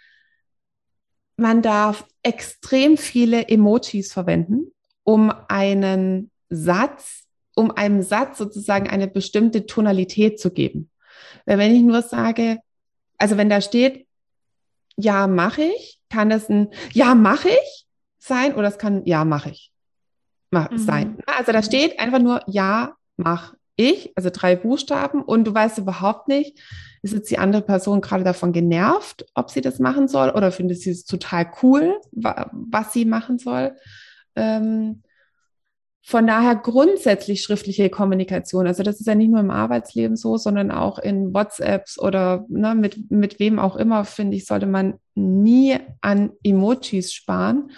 man 1.36 1.62
darf 1.62 2.06
extrem 2.24 2.98
viele 2.98 3.48
Emojis 3.48 4.12
verwenden, 4.12 4.72
um 5.04 5.32
einen 5.48 6.32
Satz 6.50 7.19
um 7.60 7.72
einem 7.72 8.02
Satz 8.02 8.38
sozusagen 8.38 8.90
eine 8.90 9.10
bestimmte 9.10 9.66
Tonalität 9.66 10.40
zu 10.40 10.52
geben. 10.52 10.90
Weil 11.46 11.58
wenn 11.58 11.76
ich 11.76 11.82
nur 11.82 12.02
sage, 12.02 12.60
also 13.18 13.36
wenn 13.36 13.50
da 13.50 13.60
steht, 13.60 14.08
ja, 14.96 15.28
mache 15.28 15.64
ich, 15.64 16.00
kann 16.10 16.30
das 16.30 16.50
ein 16.50 16.70
Ja, 16.94 17.16
mache 17.16 17.50
ich 17.50 17.86
sein 18.18 18.56
oder 18.56 18.70
es 18.70 18.78
kann 18.78 19.06
Ja, 19.06 19.26
mache 19.26 19.50
ich 19.52 19.74
mhm. 20.52 20.78
sein. 20.78 21.18
Also 21.38 21.52
da 21.52 21.62
steht 21.62 22.00
einfach 22.00 22.20
nur 22.20 22.42
Ja, 22.48 22.96
mach 23.18 23.54
ich, 23.76 24.14
also 24.16 24.30
drei 24.32 24.56
Buchstaben 24.56 25.22
und 25.22 25.46
du 25.46 25.54
weißt 25.54 25.80
überhaupt 25.80 26.30
nicht, 26.30 26.60
ist 27.02 27.14
jetzt 27.14 27.30
die 27.30 27.40
andere 27.40 27.62
Person 27.62 28.00
gerade 28.00 28.24
davon 28.24 28.54
genervt, 28.54 29.26
ob 29.36 29.50
sie 29.50 29.62
das 29.62 29.80
machen 29.80 30.08
soll 30.08 30.30
oder 30.30 30.52
findet 30.54 30.80
sie 30.80 30.92
es 30.92 31.04
total 31.04 31.52
cool, 31.62 32.00
was 32.12 32.94
sie 32.94 33.04
machen 33.04 33.38
soll. 33.38 33.76
Ähm, 34.36 35.04
von 36.10 36.26
daher 36.26 36.56
grundsätzlich 36.56 37.44
schriftliche 37.44 37.92
Kommunikation. 37.92 38.66
Also 38.66 38.82
das 38.82 39.00
ist 39.00 39.06
ja 39.06 39.14
nicht 39.14 39.30
nur 39.30 39.42
im 39.42 39.52
Arbeitsleben 39.52 40.18
so, 40.18 40.38
sondern 40.38 40.72
auch 40.72 40.98
in 40.98 41.36
WhatsApps 41.36 42.00
oder 42.00 42.48
ne, 42.50 42.74
mit, 42.74 43.12
mit 43.12 43.40
wem 43.40 43.60
auch 43.60 43.76
immer, 43.76 44.06
finde 44.06 44.36
ich, 44.36 44.48
sollte 44.48 44.66
man 44.66 44.96
nie 45.14 45.78
an 46.02 46.32
Emojis 46.44 47.14
sparen, 47.14 47.70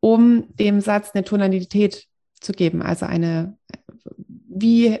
um 0.00 0.52
dem 0.56 0.80
Satz 0.80 1.12
eine 1.14 1.22
Tonalität 1.22 2.08
zu 2.40 2.52
geben. 2.52 2.82
Also 2.82 3.06
eine, 3.06 3.56
wie, 4.16 4.98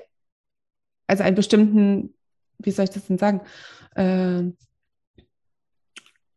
also 1.08 1.24
einen 1.24 1.34
bestimmten, 1.34 2.14
wie 2.58 2.70
soll 2.70 2.84
ich 2.84 2.92
das 2.92 3.08
denn 3.08 3.18
sagen? 3.18 3.40
Äh, 3.96 4.52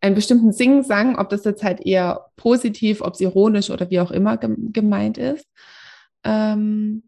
einen 0.02 0.16
bestimmten 0.16 0.54
Singen 0.54 0.84
sagen, 0.84 1.20
ob 1.20 1.30
das 1.30 1.46
jetzt 1.46 1.64
halt 1.64 1.82
eher 1.82 2.32
positiv, 2.36 3.02
ob 3.02 3.14
es 3.14 3.22
ironisch 3.22 3.70
oder 3.70 3.92
wie 3.92 4.00
auch 4.00 4.10
immer 4.10 4.38
gemeint 4.40 5.20
ist. 5.20 5.46
Ähm, 6.26 7.04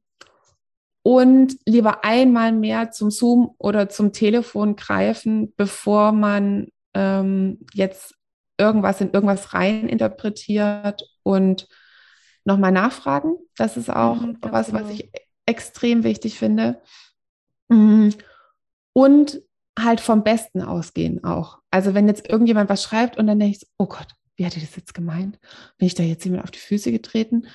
und 1.03 1.57
lieber 1.65 2.03
einmal 2.03 2.51
mehr 2.51 2.91
zum 2.91 3.11
Zoom 3.11 3.55
oder 3.57 3.89
zum 3.89 4.11
Telefon 4.11 4.75
greifen, 4.75 5.53
bevor 5.55 6.11
man 6.11 6.67
ähm, 6.93 7.65
jetzt 7.73 8.15
irgendwas 8.57 8.99
in 8.99 9.11
irgendwas 9.11 9.53
rein 9.53 9.87
interpretiert 9.87 11.03
und 11.23 11.67
nochmal 12.43 12.71
nachfragen. 12.71 13.37
Das 13.55 13.77
ist 13.77 13.89
auch 13.89 14.19
mhm, 14.19 14.37
was, 14.41 14.73
was 14.73 14.89
ich 14.89 15.09
extrem 15.45 16.03
wichtig 16.03 16.37
finde. 16.37 16.81
Mhm. 17.69 18.13
Und 18.93 19.41
halt 19.79 20.01
vom 20.01 20.23
Besten 20.23 20.61
ausgehen 20.61 21.23
auch. 21.23 21.59
Also 21.71 21.93
wenn 21.93 22.07
jetzt 22.07 22.27
irgendjemand 22.27 22.69
was 22.69 22.83
schreibt 22.83 23.17
und 23.17 23.27
dann 23.27 23.39
denke 23.39 23.57
ich, 23.57 23.67
oh 23.77 23.85
Gott, 23.85 24.07
wie 24.35 24.45
hat 24.45 24.55
er 24.55 24.61
das 24.61 24.75
jetzt 24.75 24.93
gemeint? 24.93 25.39
Bin 25.77 25.87
ich 25.87 25.95
da 25.95 26.03
jetzt 26.03 26.25
jemand 26.25 26.43
auf 26.43 26.51
die 26.51 26.59
Füße 26.59 26.91
getreten? 26.91 27.47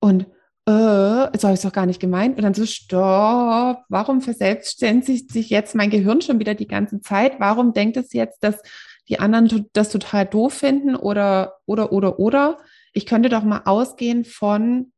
Und 0.00 0.26
äh, 0.68 1.38
so 1.38 1.48
habe 1.48 1.54
ich 1.54 1.60
es 1.60 1.62
doch 1.62 1.72
gar 1.72 1.86
nicht 1.86 2.00
gemeint. 2.00 2.36
Und 2.36 2.42
dann 2.42 2.52
so, 2.52 2.66
stopp, 2.66 3.84
warum 3.88 4.20
verselbstständigt 4.20 5.32
sich 5.32 5.48
jetzt 5.48 5.74
mein 5.74 5.88
Gehirn 5.88 6.20
schon 6.20 6.38
wieder 6.40 6.54
die 6.54 6.66
ganze 6.66 7.00
Zeit? 7.00 7.40
Warum 7.40 7.72
denkt 7.72 7.96
es 7.96 8.12
jetzt, 8.12 8.44
dass 8.44 8.60
die 9.08 9.18
anderen 9.18 9.66
das 9.72 9.88
total 9.88 10.26
doof 10.26 10.52
finden 10.52 10.94
oder, 10.94 11.54
oder, 11.64 11.92
oder, 11.92 12.18
oder? 12.18 12.58
Ich 12.92 13.06
könnte 13.06 13.30
doch 13.30 13.44
mal 13.44 13.62
ausgehen 13.64 14.26
von, 14.26 14.92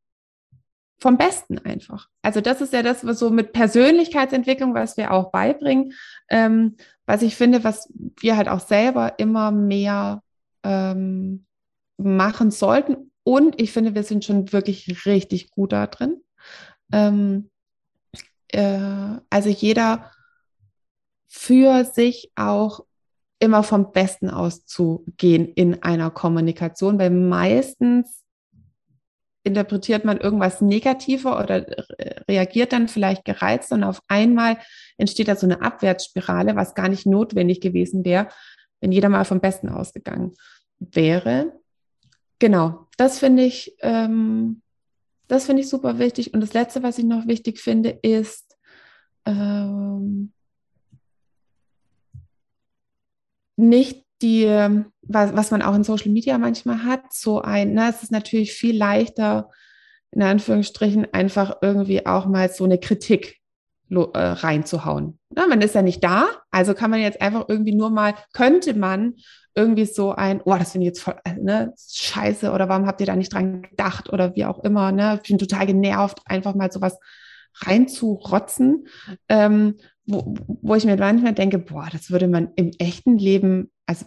vom 0.99 1.17
Besten 1.17 1.59
einfach. 1.59 2.09
Also 2.21 2.41
das 2.41 2.61
ist 2.61 2.73
ja 2.73 2.83
das, 2.83 3.07
was 3.07 3.21
so 3.21 3.31
mit 3.31 3.53
Persönlichkeitsentwicklung, 3.53 4.75
was 4.75 4.97
wir 4.97 5.13
auch 5.13 5.31
beibringen, 5.31 5.93
ähm, 6.29 6.77
was 7.07 7.23
ich 7.23 7.37
finde, 7.37 7.63
was 7.63 7.93
wir 8.21 8.37
halt 8.37 8.49
auch 8.49 8.61
selber 8.61 9.15
immer 9.19 9.53
mehr 9.53 10.23
ähm, 10.65 11.47
machen 11.97 12.51
sollten 12.51 13.10
und 13.31 13.61
ich 13.61 13.71
finde, 13.71 13.95
wir 13.95 14.03
sind 14.03 14.25
schon 14.25 14.53
wirklich 14.53 15.07
richtig 15.07 15.51
gut 15.51 15.71
da 15.71 15.87
drin. 15.87 16.21
Ähm, 16.93 17.49
äh, 18.49 19.19
also 19.31 19.49
jeder 19.49 20.11
für 21.29 21.85
sich 21.85 22.33
auch 22.35 22.81
immer 23.39 23.63
vom 23.63 23.93
Besten 23.93 24.31
auszugehen 24.31 25.47
in 25.47 25.81
einer 25.85 26.11
Kommunikation, 26.11 26.99
weil 26.99 27.11
meistens 27.11 28.25
interpretiert 29.45 30.05
man 30.05 30.19
irgendwas 30.19 30.61
negativer 30.61 31.41
oder 31.41 31.65
reagiert 32.29 32.73
dann 32.73 32.89
vielleicht 32.89 33.25
gereizt 33.25 33.71
und 33.71 33.85
auf 33.85 34.03
einmal 34.09 34.59
entsteht 34.99 35.29
da 35.29 35.37
so 35.37 35.47
eine 35.47 35.63
Abwärtsspirale, 35.63 36.57
was 36.57 36.75
gar 36.75 36.89
nicht 36.89 37.07
notwendig 37.07 37.61
gewesen 37.61 38.05
wäre, 38.05 38.27
wenn 38.81 38.91
jeder 38.91 39.09
mal 39.09 39.25
vom 39.25 39.41
Besten 39.41 39.69
ausgegangen 39.69 40.33
wäre. 40.81 41.60
Genau, 42.41 42.87
das 42.97 43.19
finde 43.19 43.45
ich, 43.45 43.77
ähm, 43.81 44.63
das 45.29 45.47
finde 45.47 45.63
ich 45.63 45.69
super 45.69 45.99
wichtig. 45.99 46.35
Und 46.35 46.41
das 46.41 46.55
Letzte, 46.55 46.83
was 46.83 46.99
ich 46.99 47.05
noch 47.05 47.29
wichtig 47.29 47.61
finde, 47.61 47.91
ist 48.03 48.57
ähm, 49.27 50.33
nicht 53.57 54.05
die, 54.23 54.47
was, 55.03 55.35
was 55.35 55.51
man 55.51 55.63
auch 55.63 55.75
in 55.75 55.85
Social 55.85 56.11
Media 56.11 56.37
manchmal 56.39 56.85
hat, 56.85 57.13
so 57.13 57.41
ein, 57.41 57.75
ne, 57.75 57.91
es 57.91 58.03
ist 58.03 58.13
natürlich 58.13 58.53
viel 58.53 58.77
leichter, 58.77 59.51
in 60.11 60.23
Anführungsstrichen, 60.23 61.13
einfach 61.13 61.59
irgendwie 61.63 62.07
auch 62.07 62.27
mal 62.27 62.51
so 62.51 62.65
eine 62.65 62.79
Kritik 62.79 63.39
äh, 63.91 63.97
reinzuhauen. 64.19 65.19
Na, 65.31 65.47
man 65.47 65.61
ist 65.61 65.75
ja 65.75 65.83
nicht 65.83 66.03
da, 66.03 66.27
also 66.51 66.75
kann 66.75 66.91
man 66.91 67.01
jetzt 67.01 67.21
einfach 67.21 67.47
irgendwie 67.49 67.75
nur 67.75 67.91
mal, 67.91 68.15
könnte 68.33 68.75
man 68.75 69.15
irgendwie 69.55 69.85
so 69.85 70.13
ein, 70.13 70.41
oh, 70.45 70.57
das 70.57 70.73
finde 70.73 70.87
ich 70.87 70.91
jetzt 70.91 71.03
voll, 71.03 71.17
äh, 71.25 71.35
ne, 71.35 71.75
scheiße, 71.77 72.53
oder 72.53 72.69
warum 72.69 72.87
habt 72.87 73.01
ihr 73.01 73.07
da 73.07 73.17
nicht 73.17 73.33
dran 73.33 73.63
gedacht 73.63 74.13
oder 74.13 74.35
wie 74.37 74.45
auch 74.45 74.63
immer, 74.65 74.93
ne, 74.93 75.21
ich 75.23 75.29
bin 75.29 75.39
total 75.39 75.67
genervt, 75.67 76.21
einfach 76.25 76.55
mal 76.55 76.71
sowas 76.71 76.99
reinzurotzen, 77.57 78.87
ähm, 79.29 79.77
wo, 80.07 80.35
wo 80.47 80.75
ich 80.75 80.85
mir 80.85 80.97
manchmal 80.97 81.35
denke, 81.35 81.59
boah, 81.59 81.89
das 81.91 82.11
würde 82.11 82.29
man 82.29 82.51
im 82.57 82.71
echten 82.79 83.19
Leben, 83.19 83.71
also 83.87 84.07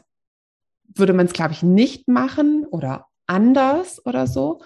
würde 0.95 1.13
man 1.13 1.25
es, 1.25 1.33
glaube 1.33 1.53
ich, 1.53 1.63
nicht 1.63 2.07
machen 2.07 2.65
oder 2.65 3.07
anders 3.27 4.05
oder 4.05 4.27
so. 4.27 4.61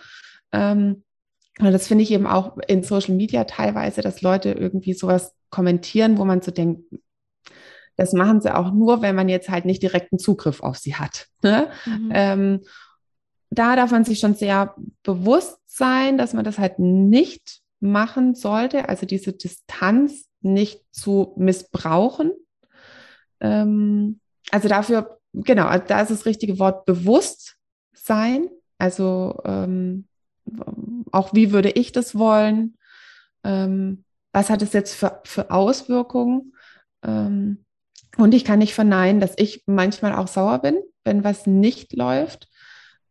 Ähm, 0.52 1.04
und 1.60 1.72
das 1.72 1.88
finde 1.88 2.04
ich 2.04 2.12
eben 2.12 2.28
auch 2.28 2.58
in 2.68 2.84
Social 2.84 3.16
Media 3.16 3.46
teilweise, 3.46 4.02
dass 4.02 4.22
Leute 4.22 4.52
irgendwie 4.52 4.94
sowas 4.94 5.34
kommentieren, 5.50 6.18
wo 6.18 6.26
man 6.26 6.42
so 6.42 6.52
denkt, 6.52 6.84
das 7.98 8.13
machen 8.13 8.39
sie 8.42 8.56
auch 8.56 8.72
nur, 8.72 9.01
wenn 9.01 9.16
man 9.16 9.27
jetzt 9.27 9.50
halt 9.50 9.66
nicht 9.66 9.84
direkten 9.84 10.20
Zugriff 10.20 10.62
auf 10.62 10.77
sie 10.77 10.96
hat. 10.96 11.27
Ne? 11.42 11.68
Mhm. 11.86 12.12
Ähm, 12.13 12.62
da 13.50 13.75
darf 13.75 13.92
man 13.92 14.06
sich 14.06 14.20
schon 14.20 14.36
sehr 14.36 14.75
bewusst 15.04 15.60
sein, 15.66 16.18
dass 16.18 16.34
man 16.34 16.44
das 16.44 16.60
halt 16.60 16.80
nicht 16.80 17.62
machen 17.80 18.36
sollte, 18.36 18.88
also 18.88 19.06
diese 19.06 19.34
Distanz 19.34 20.25
nicht 20.42 20.82
zu 20.92 21.34
missbrauchen. 21.38 22.32
Ähm, 23.39 24.20
also 24.51 24.68
dafür, 24.68 25.20
genau, 25.34 25.66
also 25.66 25.86
da 25.88 26.01
ist 26.01 26.12
das 26.12 26.25
richtige 26.25 26.60
Wort 26.60 26.86
Bewusstsein. 26.86 28.50
Also 28.77 29.39
ähm, 29.44 30.08
auch 31.12 31.34
wie 31.34 31.51
würde 31.51 31.72
ich 31.72 31.92
das 31.92 32.16
wollen? 32.16 32.77
Ähm, 33.44 34.04
was 34.32 34.50
hat 34.50 34.62
es 34.62 34.74
jetzt 34.74 34.94
für, 34.94 35.22
für 35.24 35.50
Auswirkungen? 35.51 36.54
Ähm, 37.04 37.66
und 38.18 38.34
ich 38.34 38.46
kann 38.46 38.60
nicht 38.60 38.74
verneinen, 38.74 39.20
dass 39.20 39.34
ich 39.38 39.64
manchmal 39.66 40.14
auch 40.16 40.28
sauer 40.28 40.60
bin, 40.60 40.78
wenn 41.04 41.24
was 41.24 41.48
nicht 41.48 41.94
läuft. 41.94 42.48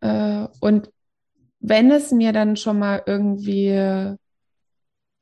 Äh, 0.00 0.46
und 0.60 0.90
wenn 1.60 1.90
es 1.90 2.12
mir 2.12 2.32
dann 2.32 2.56
schon 2.56 2.78
mal 2.78 3.02
irgendwie 3.06 4.16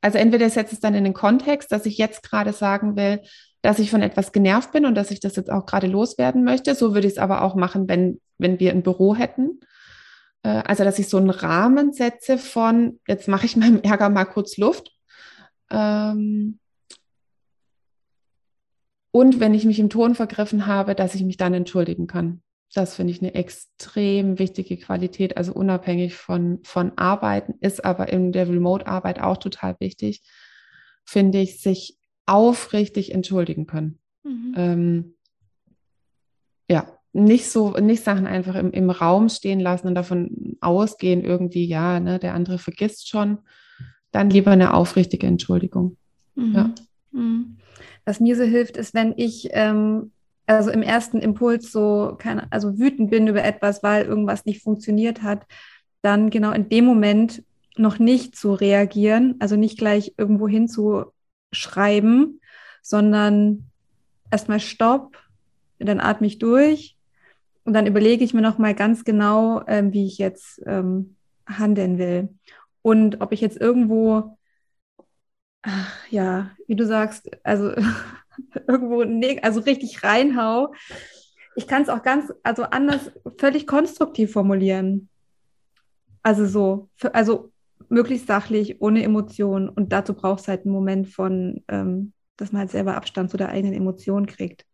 also 0.05 0.19
entweder 0.19 0.50
setzt 0.50 0.75
es 0.75 0.81
dann 0.81 0.95
in 0.95 1.05
den 1.05 1.14
Kontext, 1.14 1.73
dass 1.73 1.87
ich 1.87 1.97
jetzt 1.97 2.23
gerade 2.23 2.53
sagen 2.53 2.95
will, 2.95 3.23
dass 3.62 3.79
ich 3.79 3.91
von 3.91 4.03
etwas 4.03 4.33
genervt 4.33 4.71
bin 4.71 4.85
und 4.85 4.97
dass 4.97 5.11
ich 5.11 5.19
das 5.19 5.35
jetzt 5.35 5.50
auch 5.50 5.64
gerade 5.64 5.87
loswerden 5.87 6.45
möchte. 6.45 6.75
So 6.75 6.93
würde 6.93 7.07
ich 7.07 7.14
es 7.14 7.19
aber 7.19 7.41
auch 7.41 7.55
machen, 7.55 7.88
wenn, 7.88 8.21
wenn 8.37 8.61
wir 8.61 8.73
ein 8.73 8.83
Büro 8.83 9.14
hätten. 9.14 9.61
Äh, 10.43 10.62
also, 10.67 10.85
dass 10.85 10.99
ich 10.99 11.09
so 11.09 11.17
einen 11.17 11.31
Rahmen 11.31 11.95
setze 11.95 12.37
von, 12.37 13.00
jetzt 13.09 13.29
mache 13.29 13.47
ich 13.47 13.57
meinem 13.57 13.81
Ärger 13.81 14.11
mal 14.11 14.26
kurz 14.26 14.59
Luft. 14.59 14.91
Ähm, 15.71 16.59
und 19.14 19.38
wenn 19.38 19.54
ich 19.54 19.64
mich 19.64 19.78
im 19.78 19.90
Ton 19.90 20.16
vergriffen 20.16 20.66
habe, 20.66 20.97
dass 20.97 21.14
ich 21.14 21.23
mich 21.23 21.37
dann 21.37 21.54
entschuldigen 21.54 22.09
kann. 22.09 22.42
Das 22.75 22.97
finde 22.97 23.12
ich 23.12 23.23
eine 23.23 23.33
extrem 23.37 24.40
wichtige 24.40 24.76
Qualität, 24.76 25.37
also 25.37 25.52
unabhängig 25.52 26.16
von, 26.16 26.59
von 26.64 26.99
Arbeiten, 26.99 27.54
ist 27.61 27.85
aber 27.85 28.12
in 28.12 28.33
der 28.33 28.49
Remote-Arbeit 28.49 29.21
auch 29.21 29.37
total 29.37 29.76
wichtig, 29.78 30.23
finde 31.04 31.38
ich, 31.38 31.61
sich 31.61 31.97
aufrichtig 32.26 33.14
entschuldigen 33.14 33.66
können. 33.68 34.00
Mhm. 34.25 34.54
Ähm, 34.56 35.14
ja, 36.68 36.99
nicht 37.12 37.49
so, 37.49 37.71
nicht 37.75 38.02
Sachen 38.02 38.26
einfach 38.26 38.56
im, 38.56 38.73
im 38.73 38.90
Raum 38.90 39.28
stehen 39.28 39.61
lassen 39.61 39.87
und 39.87 39.94
davon 39.94 40.56
ausgehen, 40.61 41.23
irgendwie, 41.23 41.66
ja, 41.66 42.00
ne, 42.00 42.18
der 42.18 42.35
andere 42.35 42.59
vergisst 42.59 43.09
schon. 43.09 43.38
Dann 44.11 44.28
lieber 44.28 44.50
eine 44.50 44.75
aufrichtige 44.75 45.28
Entschuldigung. 45.28 45.99
Mhm. 46.35 46.52
Ja. 46.52 46.75
Mhm. 47.14 47.56
Was 48.04 48.21
mir 48.21 48.37
so 48.37 48.42
hilft, 48.42 48.76
ist, 48.76 48.92
wenn 48.92 49.14
ich 49.16 49.49
ähm, 49.52 50.12
also 50.47 50.71
im 50.71 50.83
ersten 50.83 51.21
Impuls 51.21 51.73
so, 51.73 52.16
keine, 52.18 52.52
also 52.52 52.78
wütend 52.78 53.11
bin 53.11 53.28
über 53.28 53.42
etwas, 53.42 53.83
weil 53.83 54.04
irgendwas 54.04 54.44
nicht 54.44 54.62
funktioniert 54.62 55.23
hat, 55.23 55.47
dann 56.02 56.28
genau 56.28 56.52
in 56.52 56.68
dem 56.68 56.85
Moment 56.85 57.42
noch 57.76 57.99
nicht 57.99 58.37
zu 58.37 58.52
reagieren, 58.52 59.37
also 59.38 59.56
nicht 59.56 59.78
gleich 59.78 60.14
irgendwo 60.18 60.47
hinzuschreiben, 60.47 62.40
sondern 62.83 63.71
erstmal 64.30 64.61
Stopp, 64.61 65.16
dann 65.78 66.00
atme 66.00 66.26
ich 66.26 66.38
durch 66.38 66.97
und 67.64 67.73
dann 67.73 67.87
überlege 67.87 68.25
ich 68.25 68.35
mir 68.35 68.42
nochmal 68.42 68.75
ganz 68.75 69.04
genau, 69.04 69.62
ähm, 69.66 69.92
wie 69.92 70.06
ich 70.06 70.18
jetzt 70.18 70.62
ähm, 70.66 71.16
handeln 71.47 71.99
will. 71.99 72.28
Und 72.83 73.21
ob 73.23 73.33
ich 73.33 73.40
jetzt 73.40 73.61
irgendwo, 73.61 74.37
ach, 75.64 75.92
ja, 76.11 76.50
wie 76.66 76.76
du 76.76 76.87
sagst, 76.87 77.30
also 77.42 77.73
irgendwo, 78.68 79.02
also 79.42 79.61
richtig 79.61 80.02
reinhau. 80.02 80.73
Ich 81.56 81.66
kann 81.66 81.83
es 81.83 81.88
auch 81.88 82.02
ganz, 82.02 82.33
also 82.42 82.64
anders, 82.64 83.11
völlig 83.38 83.66
konstruktiv 83.66 84.33
formulieren. 84.33 85.09
Also 86.23 86.47
so, 86.47 86.88
für, 86.97 87.14
also 87.14 87.52
möglichst 87.88 88.26
sachlich, 88.26 88.80
ohne 88.80 89.02
Emotionen. 89.02 89.68
Und 89.68 89.92
dazu 89.92 90.14
braucht 90.14 90.40
es 90.40 90.49
halt 90.49 90.64
einen 90.64 90.75
Moment 90.75 91.09
von, 91.09 91.62
ähm, 91.68 92.12
dass 92.37 92.52
man 92.52 92.61
halt 92.61 92.71
selber 92.71 92.97
Abstand 92.97 93.30
zu 93.30 93.37
der 93.37 93.50
eigenen 93.50 93.75
Emotion 93.75 94.26
kriegt. 94.26 94.64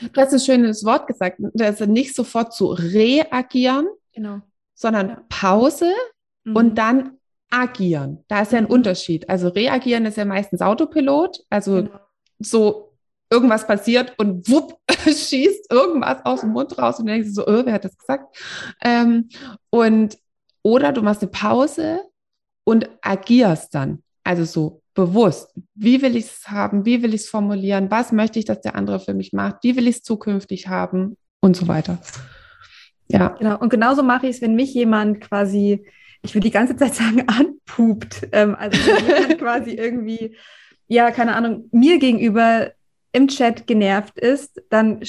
Du 0.00 0.20
hast 0.20 0.32
ein 0.32 0.40
schönes 0.40 0.84
Wort 0.84 1.06
gesagt, 1.06 1.40
also 1.58 1.84
nicht 1.84 2.14
sofort 2.14 2.54
zu 2.54 2.68
reagieren, 2.68 3.86
genau. 4.14 4.40
sondern. 4.74 5.28
Pause 5.28 5.92
mhm. 6.44 6.56
und 6.56 6.78
dann 6.78 7.18
agieren. 7.50 8.24
Da 8.28 8.42
ist 8.42 8.52
ja 8.52 8.58
ein 8.58 8.64
mhm. 8.64 8.70
Unterschied. 8.70 9.28
Also 9.28 9.48
reagieren 9.48 10.06
ist 10.06 10.16
ja 10.16 10.24
meistens 10.24 10.62
Autopilot, 10.62 11.44
also 11.50 11.76
genau. 11.76 12.00
so 12.38 12.92
irgendwas 13.30 13.66
passiert 13.66 14.14
und 14.18 14.48
wupp, 14.48 14.78
schießt 15.04 15.70
irgendwas 15.70 16.24
aus 16.24 16.40
dem 16.40 16.50
Mund 16.50 16.76
raus 16.78 16.98
und 16.98 17.06
du 17.06 17.12
denkst 17.12 17.30
so, 17.32 17.46
oh, 17.46 17.62
wer 17.64 17.74
hat 17.74 17.84
das 17.84 17.96
gesagt? 17.96 18.36
Ähm, 18.82 19.28
und 19.70 20.18
oder 20.62 20.92
du 20.92 21.02
machst 21.02 21.22
eine 21.22 21.30
Pause 21.30 22.02
und 22.64 22.88
agierst 23.02 23.74
dann. 23.74 24.02
Also 24.24 24.44
so 24.44 24.82
bewusst. 24.94 25.54
Wie 25.74 26.02
will 26.02 26.16
ich 26.16 26.26
es 26.26 26.48
haben? 26.48 26.84
Wie 26.84 27.02
will 27.02 27.14
ich 27.14 27.22
es 27.22 27.28
formulieren? 27.28 27.90
Was 27.90 28.12
möchte 28.12 28.38
ich, 28.38 28.44
dass 28.44 28.60
der 28.60 28.74
andere 28.74 29.00
für 29.00 29.14
mich 29.14 29.32
macht? 29.32 29.56
Wie 29.62 29.76
will 29.76 29.88
ich 29.88 29.96
es 29.96 30.02
zukünftig 30.02 30.68
haben? 30.68 31.16
Und 31.40 31.56
so 31.56 31.68
weiter. 31.68 31.98
Ja. 33.08 33.28
Genau. 33.28 33.58
Und 33.58 33.70
genauso 33.70 34.02
mache 34.02 34.26
ich 34.26 34.36
es, 34.36 34.42
wenn 34.42 34.54
mich 34.54 34.74
jemand 34.74 35.20
quasi, 35.20 35.86
ich 36.22 36.34
will 36.34 36.42
die 36.42 36.50
ganze 36.50 36.76
Zeit 36.76 36.94
sagen, 36.94 37.24
anpupt. 37.26 38.28
Ähm, 38.32 38.54
also 38.54 38.78
quasi 39.38 39.72
irgendwie, 39.72 40.36
ja, 40.88 41.10
keine 41.10 41.34
Ahnung, 41.34 41.68
mir 41.72 41.98
gegenüber 41.98 42.72
im 43.12 43.28
Chat 43.28 43.66
genervt 43.66 44.18
ist, 44.18 44.62
dann 44.70 45.00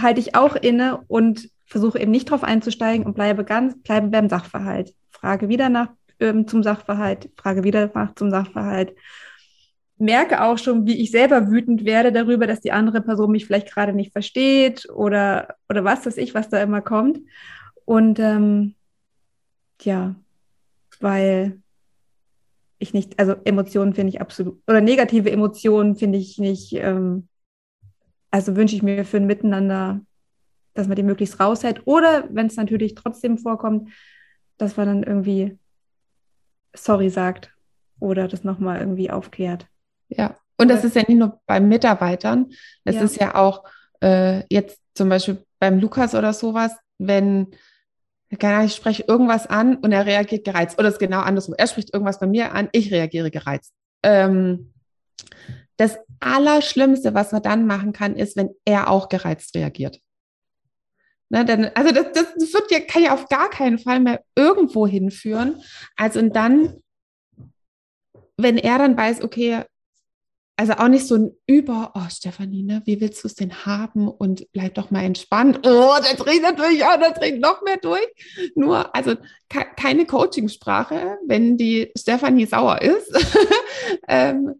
halte 0.00 0.20
ich 0.20 0.34
auch 0.34 0.56
inne 0.56 1.02
und 1.08 1.48
versuche 1.66 1.98
eben 1.98 2.10
nicht 2.10 2.30
drauf 2.30 2.44
einzusteigen 2.44 3.06
und 3.06 3.14
bleibe 3.14 3.44
ganz, 3.44 3.80
bleibe 3.82 4.08
beim 4.08 4.28
Sachverhalt. 4.28 4.94
Frage 5.10 5.48
wieder 5.48 5.68
nach 5.68 5.88
ähm, 6.20 6.46
zum 6.46 6.62
Sachverhalt, 6.62 7.30
frage 7.36 7.64
wieder 7.64 7.90
nach 7.94 8.14
zum 8.14 8.30
Sachverhalt. 8.30 8.94
Merke 9.96 10.42
auch 10.42 10.58
schon, 10.58 10.86
wie 10.86 11.00
ich 11.00 11.10
selber 11.10 11.50
wütend 11.50 11.84
werde 11.84 12.12
darüber, 12.12 12.46
dass 12.46 12.60
die 12.60 12.72
andere 12.72 13.00
Person 13.00 13.30
mich 13.30 13.46
vielleicht 13.46 13.72
gerade 13.72 13.92
nicht 13.92 14.12
versteht 14.12 14.88
oder, 14.90 15.54
oder 15.68 15.84
was 15.84 16.04
weiß 16.04 16.16
ich, 16.16 16.34
was 16.34 16.48
da 16.48 16.60
immer 16.60 16.82
kommt. 16.82 17.20
Und 17.84 18.18
ähm, 18.18 18.74
ja, 19.82 20.14
weil 21.00 21.60
ich 22.78 22.92
nicht, 22.94 23.18
also 23.18 23.34
Emotionen 23.44 23.94
finde 23.94 24.10
ich 24.10 24.20
absolut, 24.20 24.60
oder 24.66 24.80
negative 24.80 25.30
Emotionen 25.30 25.96
finde 25.96 26.18
ich 26.18 26.38
nicht, 26.38 26.72
ähm, 26.74 27.28
also 28.30 28.56
wünsche 28.56 28.74
ich 28.76 28.82
mir 28.82 29.04
für 29.04 29.18
ein 29.18 29.26
Miteinander, 29.26 30.00
dass 30.74 30.88
man 30.88 30.96
die 30.96 31.02
möglichst 31.04 31.38
raushält. 31.38 31.82
Oder 31.86 32.28
wenn 32.30 32.46
es 32.46 32.56
natürlich 32.56 32.94
trotzdem 32.94 33.38
vorkommt, 33.38 33.90
dass 34.58 34.76
man 34.76 34.86
dann 34.86 35.02
irgendwie 35.04 35.56
sorry 36.74 37.10
sagt 37.10 37.54
oder 38.00 38.26
das 38.26 38.42
nochmal 38.42 38.80
irgendwie 38.80 39.10
aufklärt. 39.10 39.68
Ja, 40.08 40.36
Und 40.58 40.68
das 40.68 40.84
ist 40.84 40.96
ja 40.96 41.02
nicht 41.02 41.18
nur 41.18 41.40
bei 41.46 41.60
Mitarbeitern, 41.60 42.50
das 42.84 42.96
Ja. 42.96 43.02
ist 43.02 43.16
ja 43.20 43.34
auch 43.36 43.64
äh, 44.02 44.42
jetzt 44.50 44.80
zum 44.94 45.08
Beispiel 45.08 45.44
beim 45.60 45.78
Lukas 45.78 46.14
oder 46.14 46.32
sowas, 46.32 46.72
wenn, 46.98 47.54
ich 48.64 48.74
spreche 48.74 49.04
irgendwas 49.06 49.46
an 49.46 49.76
und 49.76 49.92
er 49.92 50.06
reagiert 50.06 50.44
gereizt. 50.44 50.78
Oder 50.78 50.88
es 50.88 50.94
ist 50.94 51.00
genau 51.00 51.20
andersrum. 51.20 51.54
Er 51.56 51.66
spricht 51.66 51.92
irgendwas 51.92 52.20
bei 52.20 52.26
mir 52.26 52.52
an, 52.52 52.68
ich 52.72 52.92
reagiere 52.92 53.30
gereizt. 53.30 53.72
Ähm, 54.02 54.72
das 55.76 55.98
Allerschlimmste, 56.20 57.14
was 57.14 57.32
man 57.32 57.42
dann 57.42 57.66
machen 57.66 57.92
kann, 57.92 58.16
ist, 58.16 58.36
wenn 58.36 58.50
er 58.64 58.88
auch 58.88 59.08
gereizt 59.08 59.54
reagiert. 59.54 60.00
Ne, 61.30 61.44
denn, 61.44 61.70
also 61.74 61.92
das, 61.92 62.12
das 62.12 62.52
wird 62.52 62.70
ja, 62.70 62.80
kann 62.80 63.02
ja 63.02 63.14
auf 63.14 63.28
gar 63.28 63.50
keinen 63.50 63.78
Fall 63.78 63.98
mehr 63.98 64.22
irgendwo 64.36 64.86
hinführen. 64.86 65.62
Also 65.96 66.20
und 66.20 66.36
dann, 66.36 66.80
wenn 68.36 68.58
er 68.58 68.78
dann 68.78 68.96
weiß, 68.96 69.22
okay, 69.22 69.64
also 70.56 70.74
auch 70.74 70.88
nicht 70.88 71.06
so 71.06 71.16
ein 71.16 71.32
Über, 71.46 71.92
oh 71.94 72.08
Stefanie, 72.08 72.62
ne, 72.62 72.82
wie 72.84 73.00
willst 73.00 73.24
du 73.24 73.28
es 73.28 73.34
denn 73.34 73.66
haben? 73.66 74.08
Und 74.08 74.50
bleib 74.52 74.74
doch 74.74 74.90
mal 74.90 75.02
entspannt. 75.02 75.60
Oh, 75.66 75.96
der 76.04 76.16
dreht 76.16 76.42
natürlich 76.42 76.84
auch, 76.84 76.96
der 76.98 77.12
dreht 77.12 77.40
noch 77.40 77.62
mehr 77.62 77.78
durch. 77.78 78.06
Nur, 78.54 78.94
also 78.94 79.16
ke 79.48 79.64
keine 79.76 80.06
Coachingsprache, 80.06 81.18
wenn 81.26 81.56
die 81.56 81.90
Stefanie 81.98 82.46
sauer 82.46 82.82
ist. 82.82 83.12
ähm, 84.08 84.54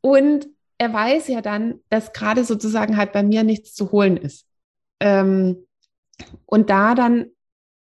und 0.00 0.48
er 0.78 0.92
weiß 0.92 1.28
ja 1.28 1.42
dann, 1.42 1.80
dass 1.90 2.12
gerade 2.12 2.44
sozusagen 2.44 2.96
halt 2.96 3.12
bei 3.12 3.22
mir 3.22 3.42
nichts 3.42 3.74
zu 3.74 3.92
holen 3.92 4.16
ist. 4.16 4.46
Ähm, 5.00 5.66
und 6.46 6.70
da 6.70 6.94
dann 6.94 7.26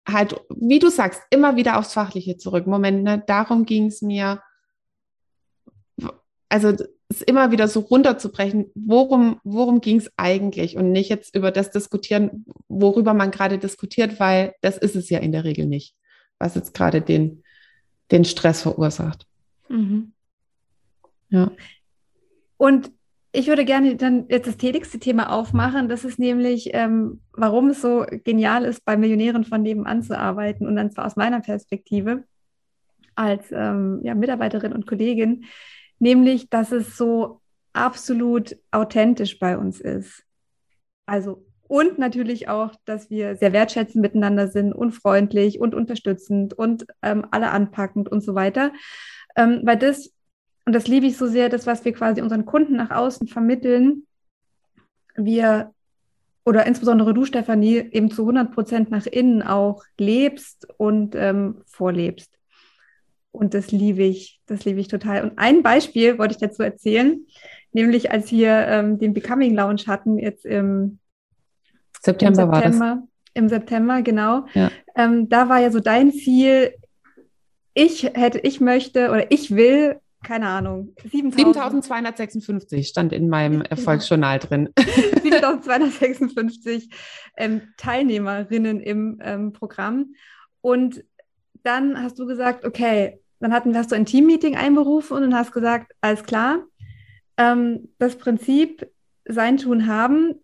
halt, 0.07 0.35
wie 0.49 0.79
du 0.79 0.89
sagst, 0.89 1.21
immer 1.29 1.55
wieder 1.55 1.77
aufs 1.77 1.93
Fachliche 1.93 2.37
zurück. 2.37 2.65
Moment, 2.65 3.03
ne, 3.03 3.23
darum 3.25 3.65
ging 3.65 3.85
es 3.85 4.01
mir. 4.01 4.41
Also 6.49 6.73
es 7.09 7.21
immer 7.21 7.51
wieder 7.51 7.67
so 7.67 7.81
runterzubrechen, 7.81 8.65
worum, 8.75 9.39
worum 9.43 9.81
ging 9.81 9.97
es 9.97 10.11
eigentlich 10.17 10.77
und 10.77 10.91
nicht 10.91 11.09
jetzt 11.09 11.35
über 11.35 11.51
das 11.51 11.71
diskutieren, 11.71 12.45
worüber 12.67 13.13
man 13.13 13.31
gerade 13.31 13.57
diskutiert, 13.57 14.19
weil 14.19 14.53
das 14.61 14.77
ist 14.77 14.95
es 14.95 15.09
ja 15.09 15.19
in 15.19 15.31
der 15.31 15.43
Regel 15.43 15.67
nicht, 15.67 15.95
was 16.39 16.55
jetzt 16.55 16.73
gerade 16.73 17.01
den, 17.01 17.43
den 18.11 18.25
Stress 18.25 18.63
verursacht. 18.63 19.27
Mhm. 19.69 20.13
Ja. 21.29 21.51
Und 22.57 22.91
ich 23.31 23.47
würde 23.47 23.63
gerne 23.63 23.95
dann 23.95 24.25
jetzt 24.27 24.47
das 24.47 24.57
tätigste 24.57 24.99
Thema 24.99 25.31
aufmachen. 25.31 25.87
Das 25.87 26.03
ist 26.03 26.17
nämlich, 26.17 26.71
ähm, 26.73 27.21
warum 27.31 27.69
es 27.69 27.81
so 27.81 28.05
genial 28.23 28.65
ist, 28.65 28.83
bei 28.85 28.97
Millionären 28.97 29.43
von 29.43 29.61
nebenan 29.61 30.01
zu 30.01 30.17
arbeiten. 30.17 30.65
Und 30.65 30.75
dann 30.75 30.91
zwar 30.91 31.05
aus 31.05 31.15
meiner 31.15 31.39
Perspektive 31.39 32.23
als 33.15 33.51
ähm, 33.51 33.99
ja, 34.03 34.15
Mitarbeiterin 34.15 34.73
und 34.73 34.87
Kollegin, 34.87 35.45
nämlich, 35.99 36.49
dass 36.49 36.71
es 36.71 36.97
so 36.97 37.41
absolut 37.73 38.57
authentisch 38.71 39.39
bei 39.39 39.57
uns 39.57 39.79
ist. 39.79 40.23
Also, 41.05 41.45
und 41.67 41.99
natürlich 41.99 42.49
auch, 42.49 42.73
dass 42.85 43.11
wir 43.11 43.35
sehr 43.35 43.53
wertschätzend 43.53 44.01
miteinander 44.01 44.47
sind 44.47 44.73
und 44.73 44.91
freundlich 44.91 45.59
und 45.59 45.75
unterstützend 45.75 46.53
und 46.53 46.87
ähm, 47.03 47.27
alle 47.29 47.51
anpackend 47.51 48.09
und 48.09 48.21
so 48.21 48.33
weiter. 48.33 48.71
Ähm, 49.35 49.61
weil 49.63 49.77
das 49.77 50.11
und 50.69 50.73
das 50.73 50.87
liebe 50.87 51.07
ich 51.07 51.17
so 51.17 51.25
sehr, 51.25 51.49
das, 51.49 51.65
was 51.65 51.83
wir 51.83 51.93
quasi 51.93 52.21
unseren 52.21 52.45
Kunden 52.45 52.75
nach 52.75 52.91
außen 52.91 53.27
vermitteln, 53.27 54.05
wir 55.15 55.73
oder 56.45 56.67
insbesondere 56.67 57.13
du, 57.13 57.25
Stefanie, 57.25 57.89
eben 57.91 58.11
zu 58.11 58.21
100 58.21 58.51
Prozent 58.51 58.91
nach 58.91 59.07
innen 59.07 59.41
auch 59.41 59.83
lebst 59.97 60.67
und 60.77 61.15
ähm, 61.15 61.61
vorlebst. 61.65 62.38
Und 63.31 63.53
das 63.53 63.71
liebe 63.71 64.03
ich, 64.03 64.41
das 64.47 64.65
liebe 64.65 64.79
ich 64.79 64.87
total. 64.87 65.23
Und 65.23 65.37
ein 65.37 65.63
Beispiel 65.63 66.17
wollte 66.17 66.33
ich 66.33 66.39
dazu 66.39 66.63
erzählen, 66.63 67.25
nämlich 67.71 68.11
als 68.11 68.31
wir 68.31 68.49
ähm, 68.49 68.97
den 68.99 69.13
Becoming 69.13 69.55
Lounge 69.55 69.83
hatten, 69.87 70.17
jetzt 70.17 70.45
im 70.45 70.99
September, 72.01 72.43
im 72.43 72.49
war 72.49 72.61
das. 72.61 72.73
September, 72.73 73.07
im 73.33 73.49
September, 73.49 74.01
genau. 74.01 74.45
Ja. 74.53 74.71
Ähm, 74.95 75.29
da 75.29 75.49
war 75.49 75.59
ja 75.59 75.71
so 75.71 75.79
dein 75.79 76.11
Ziel, 76.11 76.73
ich 77.73 78.03
hätte, 78.03 78.39
ich 78.39 78.59
möchte 78.59 79.09
oder 79.09 79.31
ich 79.31 79.55
will 79.55 79.99
keine 80.23 80.47
Ahnung, 80.47 80.93
7000 81.11 81.85
7256 81.85 82.87
stand 82.87 83.13
in 83.13 83.29
meinem. 83.29 83.61
Erfolgsjournal 83.61 84.39
drin. 84.39 84.69
7256 85.23 86.89
ähm, 87.37 87.61
Teilnehmerinnen 87.77 88.81
im 88.81 89.19
ähm, 89.23 89.53
Programm. 89.53 90.13
Und 90.61 91.05
dann 91.63 92.01
hast 92.01 92.19
du 92.19 92.25
gesagt, 92.25 92.65
okay, 92.65 93.19
dann 93.39 93.53
hatten, 93.53 93.75
hast 93.75 93.91
du 93.91 93.95
ein 93.95 94.05
Teammeeting 94.05 94.55
einberufen 94.55 95.23
und 95.23 95.35
hast 95.35 95.51
gesagt, 95.51 95.93
alles 96.01 96.23
klar, 96.23 96.63
ähm, 97.37 97.89
das 97.97 98.17
Prinzip 98.17 98.89
Sein, 99.25 99.57
Tun, 99.57 99.87
Haben 99.87 100.35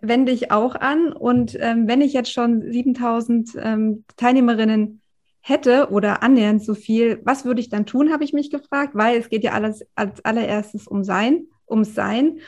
wende 0.00 0.32
ich 0.32 0.50
auch 0.50 0.74
an. 0.74 1.12
Und 1.12 1.56
ähm, 1.60 1.88
wenn 1.88 2.02
ich 2.02 2.12
jetzt 2.12 2.32
schon 2.32 2.70
7000 2.70 3.50
ähm, 3.56 4.04
Teilnehmerinnen 4.16 5.00
hätte 5.40 5.90
oder 5.90 6.22
annähernd 6.22 6.62
so 6.62 6.74
viel, 6.74 7.20
was 7.24 7.44
würde 7.44 7.60
ich 7.60 7.68
dann 7.68 7.86
tun, 7.86 8.12
habe 8.12 8.24
ich 8.24 8.32
mich 8.32 8.50
gefragt, 8.50 8.94
weil 8.94 9.18
es 9.18 9.28
geht 9.28 9.44
ja 9.44 9.52
alles 9.52 9.84
als 9.94 10.24
allererstes 10.24 10.86
um 10.86 11.04
Sein, 11.04 11.46
ums 11.68 11.94
Sein. 11.94 12.38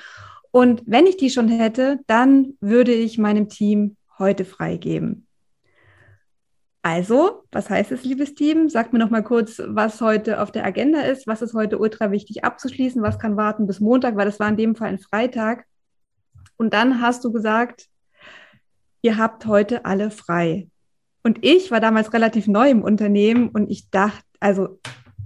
Und 0.51 0.83
wenn 0.87 1.07
ich 1.07 1.17
die 1.17 1.31
schon 1.31 1.49
hätte, 1.49 2.01
dann 2.07 2.55
würde 2.61 2.93
ich 2.93 3.19
meinem 3.19 3.49
Team 3.49 3.97
heute 4.19 4.45
freigeben. 4.45 5.24
Also, 6.85 7.45
was 7.51 7.71
heißt 7.71 7.93
es, 7.93 8.05
liebes 8.05 8.35
Team? 8.35 8.69
Sagt 8.69 8.93
mir 8.93 8.99
noch 8.99 9.09
mal 9.09 9.23
kurz, 9.23 9.59
was 9.67 10.03
heute 10.03 10.43
auf 10.43 10.53
der 10.53 10.67
Agenda 10.67 11.01
ist, 11.01 11.27
was 11.27 11.41
ist 11.41 11.55
heute 11.55 11.79
ultra 11.79 12.11
wichtig 12.11 12.45
abzuschließen, 12.45 13.01
was 13.01 13.19
kann 13.19 13.39
warten 13.39 13.67
bis 13.67 13.81
Montag, 13.81 14.17
weil 14.17 14.27
das 14.27 14.39
war 14.39 14.51
in 14.51 14.59
dem 14.59 14.77
Fall 14.77 14.89
ein 14.89 14.99
Freitag. 14.99 15.65
Und 16.59 16.75
dann 16.75 17.01
hast 17.01 17.25
du 17.25 17.33
gesagt, 17.33 17.87
ihr 19.01 19.17
habt 19.17 19.47
heute 19.47 19.87
alle 19.87 20.11
frei. 20.11 20.69
Und 21.23 21.39
ich 21.41 21.71
war 21.71 21.81
damals 21.81 22.13
relativ 22.13 22.49
neu 22.49 22.69
im 22.69 22.83
Unternehmen 22.83 23.49
und 23.49 23.71
ich 23.71 23.89
dachte, 23.89 24.23
also 24.39 24.79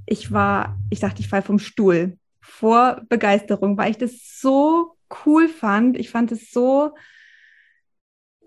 ich 0.06 0.30
war, 0.30 0.76
ich 0.90 1.00
dachte, 1.00 1.22
ich 1.22 1.28
falle 1.28 1.42
vom 1.42 1.58
Stuhl 1.58 2.18
vor 2.40 3.02
Begeisterung, 3.08 3.76
weil 3.76 3.90
ich 3.90 3.98
das 3.98 4.12
so 4.40 4.96
cool 5.26 5.48
fand. 5.48 5.98
Ich 5.98 6.10
fand 6.10 6.30
es 6.30 6.52
so, 6.52 6.92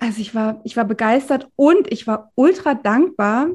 also 0.01 0.19
ich 0.19 0.33
war, 0.33 0.59
ich 0.63 0.75
war 0.75 0.85
begeistert 0.85 1.47
und 1.55 1.91
ich 1.91 2.07
war 2.07 2.31
ultra 2.33 2.73
dankbar, 2.73 3.49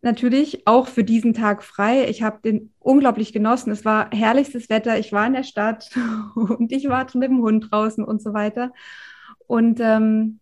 natürlich 0.00 0.66
auch 0.66 0.88
für 0.88 1.04
diesen 1.04 1.34
Tag 1.34 1.62
frei. 1.62 2.08
Ich 2.08 2.24
habe 2.24 2.40
den 2.44 2.72
unglaublich 2.80 3.32
genossen. 3.32 3.70
Es 3.70 3.84
war 3.84 4.10
herrlichstes 4.10 4.68
Wetter. 4.68 4.98
Ich 4.98 5.12
war 5.12 5.24
in 5.24 5.34
der 5.34 5.44
Stadt 5.44 5.88
und 6.34 6.72
ich 6.72 6.88
war 6.88 7.06
mit 7.14 7.30
dem 7.30 7.42
Hund 7.42 7.68
draußen 7.70 8.02
und 8.02 8.20
so 8.20 8.34
weiter. 8.34 8.72
Und 9.46 9.78
ähm, 9.80 10.40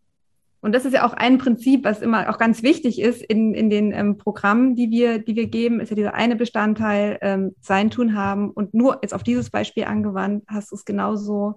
und 0.62 0.74
das 0.74 0.84
ist 0.84 0.92
ja 0.92 1.06
auch 1.06 1.14
ein 1.14 1.38
Prinzip, 1.38 1.84
was 1.84 2.02
immer 2.02 2.28
auch 2.28 2.36
ganz 2.36 2.62
wichtig 2.62 3.00
ist 3.00 3.22
in, 3.22 3.54
in 3.54 3.70
den 3.70 3.92
ähm, 3.92 4.18
Programmen, 4.18 4.76
die 4.76 4.90
wir, 4.90 5.18
die 5.18 5.34
wir 5.34 5.46
geben, 5.46 5.80
ist 5.80 5.88
ja 5.88 5.96
dieser 5.96 6.12
eine 6.12 6.36
Bestandteil, 6.36 7.18
ähm, 7.22 7.54
Sein, 7.62 7.90
Tun, 7.90 8.14
Haben. 8.14 8.50
Und 8.50 8.74
nur 8.74 8.98
jetzt 9.00 9.14
auf 9.14 9.22
dieses 9.22 9.48
Beispiel 9.48 9.84
angewandt, 9.84 10.44
hast 10.48 10.70
du 10.70 10.76
es 10.76 10.84
genauso 10.84 11.54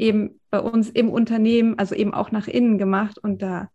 eben 0.00 0.40
bei 0.50 0.60
uns 0.60 0.90
im 0.90 1.10
Unternehmen, 1.10 1.78
also 1.78 1.94
eben 1.94 2.14
auch 2.14 2.32
nach 2.32 2.48
innen 2.48 2.78
gemacht. 2.78 3.18
Und 3.18 3.42
da, 3.42 3.68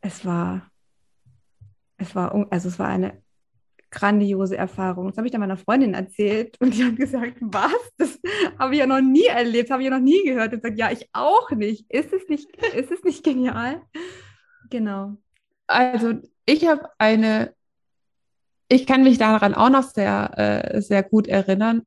es 0.00 0.24
war, 0.24 0.70
es 1.96 2.14
war, 2.14 2.34
also 2.50 2.68
es 2.68 2.78
war 2.78 2.88
eine 2.88 3.22
grandiose 3.90 4.56
Erfahrung. 4.56 5.06
Das 5.06 5.16
habe 5.16 5.26
ich 5.26 5.32
dann 5.32 5.40
meiner 5.40 5.56
Freundin 5.56 5.94
erzählt 5.94 6.56
und 6.60 6.74
die 6.74 6.84
hat 6.84 6.96
gesagt, 6.96 7.36
was? 7.40 7.72
Das 7.96 8.18
habe 8.58 8.74
ich 8.74 8.80
ja 8.80 8.86
noch 8.86 9.00
nie 9.00 9.26
erlebt, 9.26 9.70
habe 9.70 9.82
ich 9.82 9.88
ja 9.88 9.96
noch 9.96 10.04
nie 10.04 10.22
gehört. 10.24 10.52
Und 10.52 10.62
sagt, 10.62 10.78
ja, 10.78 10.90
ich 10.90 11.08
auch 11.12 11.50
nicht. 11.52 11.90
Ist 11.90 12.12
es 12.12 12.28
nicht, 12.28 12.54
ist 12.74 12.90
es 12.90 13.02
nicht 13.04 13.24
genial? 13.24 13.80
Genau. 14.70 15.16
Also 15.66 16.14
ich 16.44 16.66
habe 16.66 16.88
eine, 16.98 17.54
ich 18.68 18.86
kann 18.86 19.04
mich 19.04 19.18
daran 19.18 19.54
auch 19.54 19.70
noch 19.70 19.84
sehr, 19.84 20.32
äh, 20.36 20.82
sehr 20.82 21.02
gut 21.02 21.26
erinnern. 21.26 21.82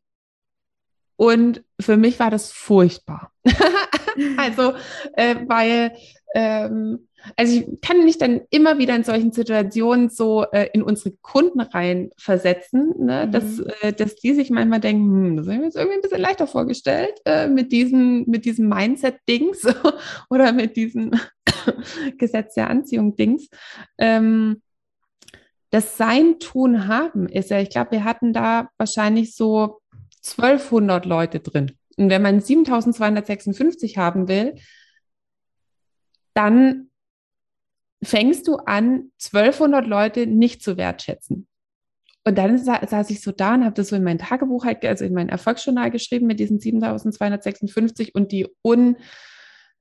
Und 1.17 1.63
für 1.79 1.97
mich 1.97 2.19
war 2.19 2.29
das 2.29 2.51
furchtbar. 2.51 3.31
also, 4.37 4.73
äh, 5.13 5.35
weil, 5.47 5.93
ähm, 6.35 7.07
also 7.35 7.59
ich 7.59 7.81
kann 7.81 8.05
mich 8.05 8.19
dann 8.19 8.41
immer 8.51 8.77
wieder 8.77 8.95
in 8.95 9.03
solchen 9.03 9.31
Situationen 9.31 10.09
so 10.09 10.45
äh, 10.51 10.69
in 10.73 10.83
unsere 10.83 11.15
Kunden 11.21 11.59
rein 11.59 12.11
versetzen, 12.17 12.93
ne? 12.99 13.25
Mhm. 13.25 13.31
dass, 13.31 13.59
äh, 13.81 13.93
dass 13.93 14.15
die 14.15 14.33
sich 14.35 14.51
manchmal 14.51 14.79
denken, 14.79 15.03
hm, 15.03 15.37
das 15.37 15.47
habe 15.47 15.55
ich 15.55 15.59
mir 15.59 15.65
jetzt 15.65 15.75
irgendwie 15.75 15.97
ein 15.97 16.01
bisschen 16.01 16.21
leichter 16.21 16.45
vorgestellt 16.45 17.19
äh, 17.25 17.47
mit 17.47 17.71
diesen, 17.71 18.29
mit 18.29 18.45
diesem 18.45 18.69
Mindset-Dings 18.69 19.67
oder 20.29 20.51
mit 20.53 20.75
diesem 20.75 21.11
Gesetz 22.19 22.53
der 22.53 22.69
Anziehung-Dings. 22.69 23.49
Ähm, 23.97 24.61
das 25.71 25.97
Sein, 25.97 26.39
Tun, 26.39 26.87
Haben 26.87 27.27
ist 27.27 27.49
ja, 27.49 27.59
ich 27.59 27.69
glaube, 27.69 27.91
wir 27.91 28.03
hatten 28.03 28.31
da 28.31 28.69
wahrscheinlich 28.77 29.35
so 29.35 29.79
1200 30.27 31.05
Leute 31.05 31.39
drin. 31.39 31.77
Und 31.97 32.09
wenn 32.09 32.21
man 32.21 32.41
7256 32.41 33.97
haben 33.97 34.27
will, 34.27 34.55
dann 36.33 36.89
fängst 38.03 38.47
du 38.47 38.57
an, 38.57 39.11
1200 39.23 39.87
Leute 39.87 40.27
nicht 40.27 40.61
zu 40.61 40.77
wertschätzen. 40.77 41.47
und 42.25 42.37
dann 42.37 42.57
sa 42.57 42.85
saß 42.85 43.09
ich 43.09 43.21
so 43.21 43.31
da 43.31 43.55
und 43.55 43.63
habe 43.63 43.75
das 43.75 43.87
so 43.87 43.95
in 43.95 44.03
mein 44.03 44.19
Tagebuch, 44.19 44.65
halt, 44.65 44.83
also 44.85 45.05
in 45.05 45.13
mein 45.13 45.29
Erfolgsjournal 45.29 45.91
geschrieben 45.91 46.27
mit 46.27 46.39
diesen 46.39 46.59
7256 46.59 48.13
und 48.13 48.31
die 48.31 48.47
Un 48.63 48.97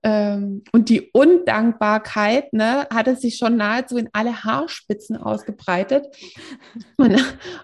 ähm, 0.02 0.62
und 0.72 0.88
die 0.88 1.10
Undankbarkeit 1.12 2.52
ne, 2.52 2.86
hatte 2.94 3.16
sich 3.16 3.36
schon 3.36 3.56
nahezu 3.56 3.96
in 3.96 4.08
alle 4.12 4.44
Haarspitzen 4.44 5.16
ausgebreitet. 5.16 6.06
Und, 6.96 7.16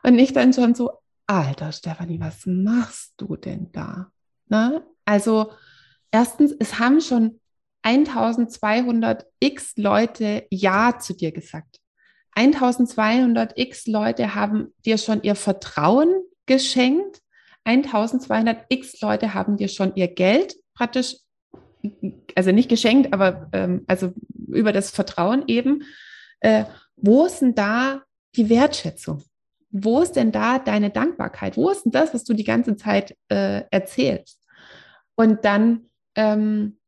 und 0.03 0.18
ich 0.18 0.33
dann 0.33 0.53
schon 0.53 0.75
so, 0.75 0.90
Alter 1.33 1.73
Stefanie, 1.73 2.21
was 2.21 2.45
machst 2.45 3.14
du 3.16 3.37
denn 3.37 3.73
da? 3.73 4.12
Ne? 4.49 4.83
Also 5.07 5.53
erstens, 6.11 6.55
es 6.59 6.79
haben 6.79 7.01
schon 7.01 7.40
1200 7.81 9.25
x 9.40 9.73
Leute 9.79 10.47
Ja 10.51 10.99
zu 10.99 11.14
dir 11.14 11.33
gesagt. 11.33 11.81
1200 12.35 13.59
x 13.59 13.87
Leute 13.87 14.35
haben 14.35 14.75
dir 14.85 14.99
schon 14.99 15.23
ihr 15.23 15.35
Vertrauen 15.35 16.23
geschenkt. 16.45 17.23
1200 17.64 18.66
x 18.68 19.01
Leute 19.01 19.33
haben 19.33 19.57
dir 19.57 19.68
schon 19.68 19.95
ihr 19.95 20.09
Geld 20.09 20.55
praktisch, 20.75 21.16
also 22.35 22.53
nicht 22.53 22.68
geschenkt, 22.68 23.14
aber 23.14 23.49
ähm, 23.55 23.85
also 23.87 24.12
über 24.49 24.73
das 24.73 24.90
Vertrauen 24.90 25.45
eben. 25.47 25.85
Äh, 26.40 26.64
wo 26.97 27.25
ist 27.25 27.40
denn 27.40 27.55
da 27.55 28.03
die 28.37 28.51
Wertschätzung? 28.51 29.23
Wo 29.73 30.01
ist 30.01 30.13
denn 30.13 30.33
da 30.33 30.59
deine 30.59 30.91
Dankbarkeit? 30.91 31.57
Wo 31.57 31.71
ist 31.71 31.85
denn 31.85 31.93
das, 31.93 32.15
was 32.15 32.25
du 32.25 32.35
die 32.35 32.45
ganze 32.45 32.77
Zeit 32.77 33.17
äh, 33.29 33.63
erzählst? 33.71 34.39
Und 35.15 35.45
dann, 35.45 35.87
ähm, 36.15 36.79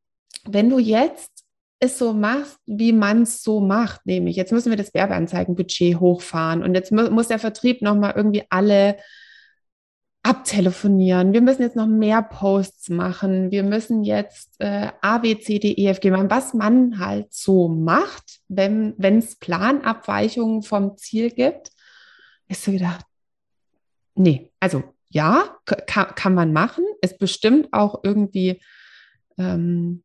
wenn 0.45 0.69
du 0.69 0.79
jetzt 0.79 1.31
es 1.79 1.97
so 1.97 2.13
machst, 2.13 2.59
wie 2.65 2.93
man 2.93 3.23
es 3.23 3.43
so 3.43 3.59
macht, 3.59 4.05
nämlich 4.05 4.35
jetzt 4.35 4.51
müssen 4.51 4.69
wir 4.69 4.77
das 4.77 4.93
Werbeanzeigenbudget 4.93 5.99
hochfahren 5.99 6.63
und 6.63 6.73
jetzt 6.73 6.91
mu 6.91 7.09
muss 7.09 7.27
der 7.27 7.39
Vertrieb 7.39 7.81
nochmal 7.81 8.13
irgendwie 8.15 8.43
alle 8.49 8.97
abtelefonieren. 10.23 11.33
Wir 11.33 11.41
müssen 11.41 11.61
jetzt 11.61 11.75
noch 11.75 11.85
mehr 11.85 12.23
Posts 12.23 12.89
machen. 12.89 13.51
Wir 13.51 13.61
müssen 13.61 14.03
jetzt 14.03 14.55
äh, 14.59 14.89
A, 15.01 15.19
B, 15.19 15.37
C, 15.39 15.59
D, 15.59 15.73
E, 15.73 15.87
F, 15.87 15.99
G 15.99 16.09
machen, 16.09 16.31
was 16.31 16.55
man 16.55 16.97
halt 16.99 17.31
so 17.31 17.67
macht, 17.67 18.39
wenn 18.47 18.95
es 18.99 19.35
Planabweichungen 19.35 20.63
vom 20.63 20.97
Ziel 20.97 21.29
gibt. 21.29 21.69
Ist 22.47 22.63
so 22.63 22.71
gedacht, 22.71 23.05
nee, 24.15 24.51
also 24.59 24.83
ja, 25.09 25.57
kann, 25.65 26.07
kann 26.15 26.33
man 26.33 26.53
machen. 26.53 26.83
Ist 27.01 27.19
bestimmt 27.19 27.69
auch 27.71 28.01
irgendwie 28.03 28.61
ähm, 29.37 30.03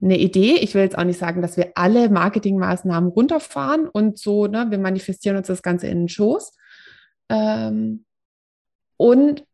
eine 0.00 0.18
Idee. 0.18 0.56
Ich 0.56 0.74
will 0.74 0.82
jetzt 0.82 0.98
auch 0.98 1.04
nicht 1.04 1.18
sagen, 1.18 1.42
dass 1.42 1.56
wir 1.56 1.72
alle 1.74 2.08
Marketingmaßnahmen 2.08 3.10
runterfahren 3.10 3.88
und 3.88 4.18
so, 4.18 4.46
ne, 4.46 4.66
wir 4.70 4.78
manifestieren 4.78 5.36
uns 5.36 5.46
das 5.46 5.62
Ganze 5.62 5.88
in 5.88 6.02
den 6.02 6.08
Schoß. 6.08 6.56
Ähm, 7.30 8.04
und 8.96 9.44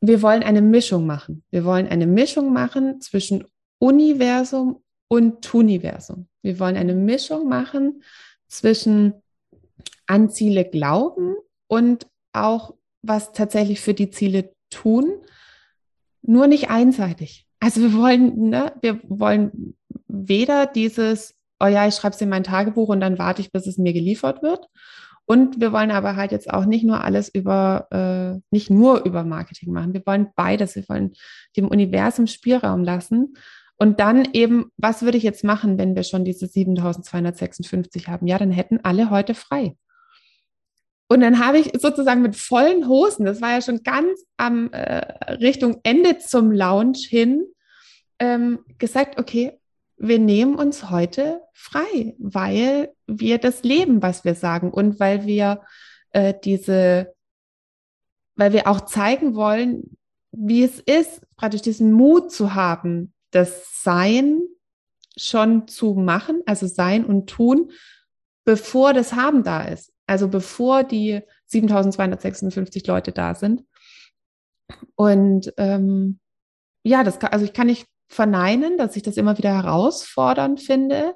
wir 0.00 0.22
wollen 0.22 0.42
eine 0.42 0.62
Mischung 0.62 1.06
machen. 1.06 1.42
Wir 1.50 1.64
wollen 1.64 1.88
eine 1.88 2.06
Mischung 2.06 2.52
machen 2.52 3.00
zwischen 3.00 3.44
Universum 3.78 4.82
und 5.08 5.42
Tuniversum. 5.42 6.28
Wir 6.42 6.58
wollen 6.60 6.76
eine 6.76 6.94
Mischung 6.94 7.48
machen 7.48 8.02
zwischen 8.48 9.14
an 10.06 10.30
Ziele 10.30 10.64
glauben 10.64 11.36
und 11.68 12.06
auch 12.32 12.74
was 13.02 13.32
tatsächlich 13.32 13.80
für 13.80 13.94
die 13.94 14.10
Ziele 14.10 14.52
tun, 14.70 15.06
nur 16.22 16.46
nicht 16.46 16.70
einseitig. 16.70 17.46
Also 17.60 17.80
wir 17.80 17.94
wollen, 17.94 18.50
ne, 18.50 18.72
wir 18.80 19.00
wollen 19.04 19.76
weder 20.08 20.66
dieses, 20.66 21.34
oh 21.60 21.66
ja, 21.66 21.86
ich 21.86 21.94
schreibe 21.94 22.14
es 22.14 22.20
in 22.20 22.28
mein 22.28 22.44
Tagebuch 22.44 22.88
und 22.88 23.00
dann 23.00 23.18
warte 23.18 23.40
ich, 23.40 23.52
bis 23.52 23.66
es 23.66 23.78
mir 23.78 23.92
geliefert 23.92 24.42
wird. 24.42 24.68
Und 25.30 25.60
wir 25.60 25.72
wollen 25.72 25.90
aber 25.90 26.16
halt 26.16 26.32
jetzt 26.32 26.48
auch 26.48 26.64
nicht 26.64 26.84
nur 26.84 27.04
alles 27.04 27.28
über, 27.28 27.86
äh, 27.90 28.40
nicht 28.50 28.70
nur 28.70 29.04
über 29.04 29.24
Marketing 29.24 29.72
machen. 29.72 29.92
Wir 29.92 30.02
wollen 30.06 30.28
beides. 30.34 30.74
Wir 30.74 30.88
wollen 30.88 31.12
dem 31.54 31.68
Universum 31.68 32.26
Spielraum 32.26 32.82
lassen. 32.82 33.34
Und 33.76 34.00
dann 34.00 34.26
eben, 34.32 34.72
was 34.78 35.02
würde 35.02 35.18
ich 35.18 35.24
jetzt 35.24 35.44
machen, 35.44 35.76
wenn 35.76 35.94
wir 35.94 36.02
schon 36.02 36.24
diese 36.24 36.46
7256 36.46 38.08
haben? 38.08 38.26
Ja, 38.26 38.38
dann 38.38 38.50
hätten 38.50 38.80
alle 38.82 39.10
heute 39.10 39.34
frei. 39.34 39.76
Und 41.08 41.20
dann 41.20 41.44
habe 41.44 41.58
ich 41.58 41.72
sozusagen 41.80 42.20
mit 42.20 42.36
vollen 42.36 42.86
Hosen, 42.86 43.24
das 43.24 43.40
war 43.40 43.52
ja 43.52 43.62
schon 43.62 43.82
ganz 43.82 44.24
am 44.36 44.70
äh, 44.72 45.32
Richtung 45.32 45.80
Ende 45.82 46.18
zum 46.18 46.52
Lounge 46.52 46.98
hin, 46.98 47.46
ähm, 48.18 48.60
gesagt, 48.78 49.18
okay, 49.18 49.58
wir 49.96 50.18
nehmen 50.18 50.54
uns 50.54 50.90
heute 50.90 51.40
frei, 51.54 52.14
weil 52.18 52.94
wir 53.06 53.38
das 53.38 53.62
leben, 53.62 54.02
was 54.02 54.24
wir 54.24 54.34
sagen 54.34 54.70
und 54.70 55.00
weil 55.00 55.26
wir 55.26 55.62
äh, 56.10 56.34
diese, 56.44 57.14
weil 58.36 58.52
wir 58.52 58.68
auch 58.68 58.82
zeigen 58.82 59.34
wollen, 59.34 59.96
wie 60.30 60.62
es 60.62 60.78
ist, 60.78 61.22
praktisch 61.36 61.62
diesen 61.62 61.92
Mut 61.92 62.30
zu 62.30 62.54
haben, 62.54 63.14
das 63.30 63.82
Sein 63.82 64.42
schon 65.16 65.66
zu 65.68 65.94
machen, 65.94 66.42
also 66.46 66.66
Sein 66.66 67.04
und 67.04 67.28
Tun, 67.28 67.72
bevor 68.44 68.92
das 68.92 69.14
Haben 69.14 69.42
da 69.42 69.62
ist. 69.62 69.92
Also 70.08 70.28
bevor 70.28 70.84
die 70.84 71.20
7256 71.46 72.86
Leute 72.86 73.12
da 73.12 73.34
sind. 73.34 73.64
Und 74.94 75.52
ähm, 75.58 76.18
ja, 76.82 77.04
das 77.04 77.18
kann, 77.18 77.30
also 77.30 77.44
ich 77.44 77.52
kann 77.52 77.66
nicht 77.66 77.86
verneinen, 78.08 78.78
dass 78.78 78.96
ich 78.96 79.02
das 79.02 79.18
immer 79.18 79.36
wieder 79.36 79.54
herausfordernd 79.54 80.60
finde, 80.60 81.14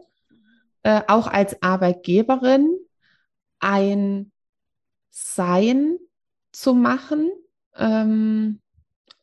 äh, 0.82 1.00
auch 1.08 1.26
als 1.26 1.62
Arbeitgeberin 1.62 2.76
ein 3.60 4.30
Sein 5.10 5.98
zu 6.52 6.74
machen. 6.74 7.30
Ähm, 7.76 8.60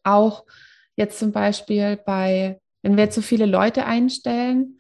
auch 0.04 0.46
jetzt 0.96 1.20
zum 1.20 1.32
Beispiel 1.32 1.98
bei, 1.98 2.60
wenn 2.82 2.98
wir 2.98 3.12
zu 3.12 3.22
viele 3.22 3.46
Leute 3.46 3.86
einstellen, 3.86 4.79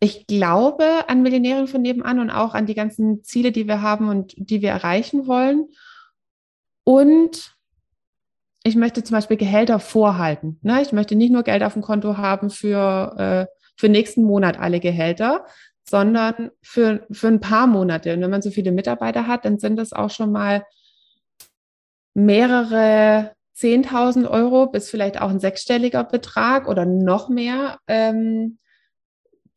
ich 0.00 0.26
glaube 0.26 1.08
an 1.08 1.22
Millionären 1.22 1.68
von 1.68 1.82
nebenan 1.82 2.20
und 2.20 2.30
auch 2.30 2.54
an 2.54 2.66
die 2.66 2.74
ganzen 2.74 3.24
Ziele, 3.24 3.52
die 3.52 3.66
wir 3.66 3.82
haben 3.82 4.08
und 4.08 4.34
die 4.36 4.62
wir 4.62 4.70
erreichen 4.70 5.26
wollen. 5.26 5.68
Und 6.84 7.56
ich 8.62 8.76
möchte 8.76 9.02
zum 9.04 9.14
Beispiel 9.14 9.36
Gehälter 9.36 9.78
vorhalten. 9.78 10.58
Ne? 10.62 10.82
Ich 10.82 10.92
möchte 10.92 11.14
nicht 11.14 11.32
nur 11.32 11.44
Geld 11.44 11.62
auf 11.62 11.74
dem 11.74 11.82
Konto 11.82 12.16
haben 12.16 12.50
für, 12.50 13.14
äh, 13.48 13.60
für 13.76 13.88
nächsten 13.88 14.24
Monat 14.24 14.58
alle 14.58 14.80
Gehälter, 14.80 15.46
sondern 15.88 16.50
für, 16.62 17.06
für 17.10 17.28
ein 17.28 17.40
paar 17.40 17.66
Monate. 17.66 18.12
Und 18.12 18.20
wenn 18.20 18.30
man 18.30 18.42
so 18.42 18.50
viele 18.50 18.72
Mitarbeiter 18.72 19.26
hat, 19.26 19.44
dann 19.44 19.58
sind 19.58 19.76
das 19.76 19.92
auch 19.92 20.10
schon 20.10 20.32
mal 20.32 20.64
mehrere 22.14 23.32
10.000 23.56 24.28
Euro 24.28 24.66
bis 24.66 24.90
vielleicht 24.90 25.20
auch 25.20 25.30
ein 25.30 25.40
sechsstelliger 25.40 26.04
Betrag 26.04 26.68
oder 26.68 26.84
noch 26.84 27.28
mehr, 27.28 27.78
ähm, 27.86 28.58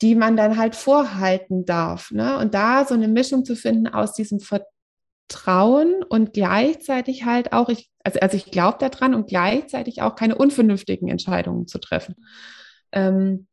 die 0.01 0.15
man 0.15 0.38
dann 0.38 0.57
halt 0.57 0.75
vorhalten 0.75 1.65
darf. 1.65 2.12
Ne? 2.12 2.38
Und 2.38 2.53
da 2.53 2.85
so 2.85 2.93
eine 2.93 3.07
Mischung 3.07 3.43
zu 3.43 3.55
finden 3.55 3.88
aus 3.88 4.13
diesem 4.13 4.39
Vertrauen 4.39 6.03
und 6.03 6.33
gleichzeitig 6.33 7.25
halt 7.25 7.51
auch, 7.51 7.69
ich, 7.69 7.89
also, 8.03 8.19
also 8.19 8.38
ich 8.38 8.45
glaube 8.45 8.77
daran 8.79 9.13
und 9.13 9.27
gleichzeitig 9.27 10.01
auch 10.01 10.15
keine 10.15 10.35
unvernünftigen 10.35 11.09
Entscheidungen 11.09 11.67
zu 11.67 11.79
treffen. 11.79 12.15
Ähm, 12.91 13.47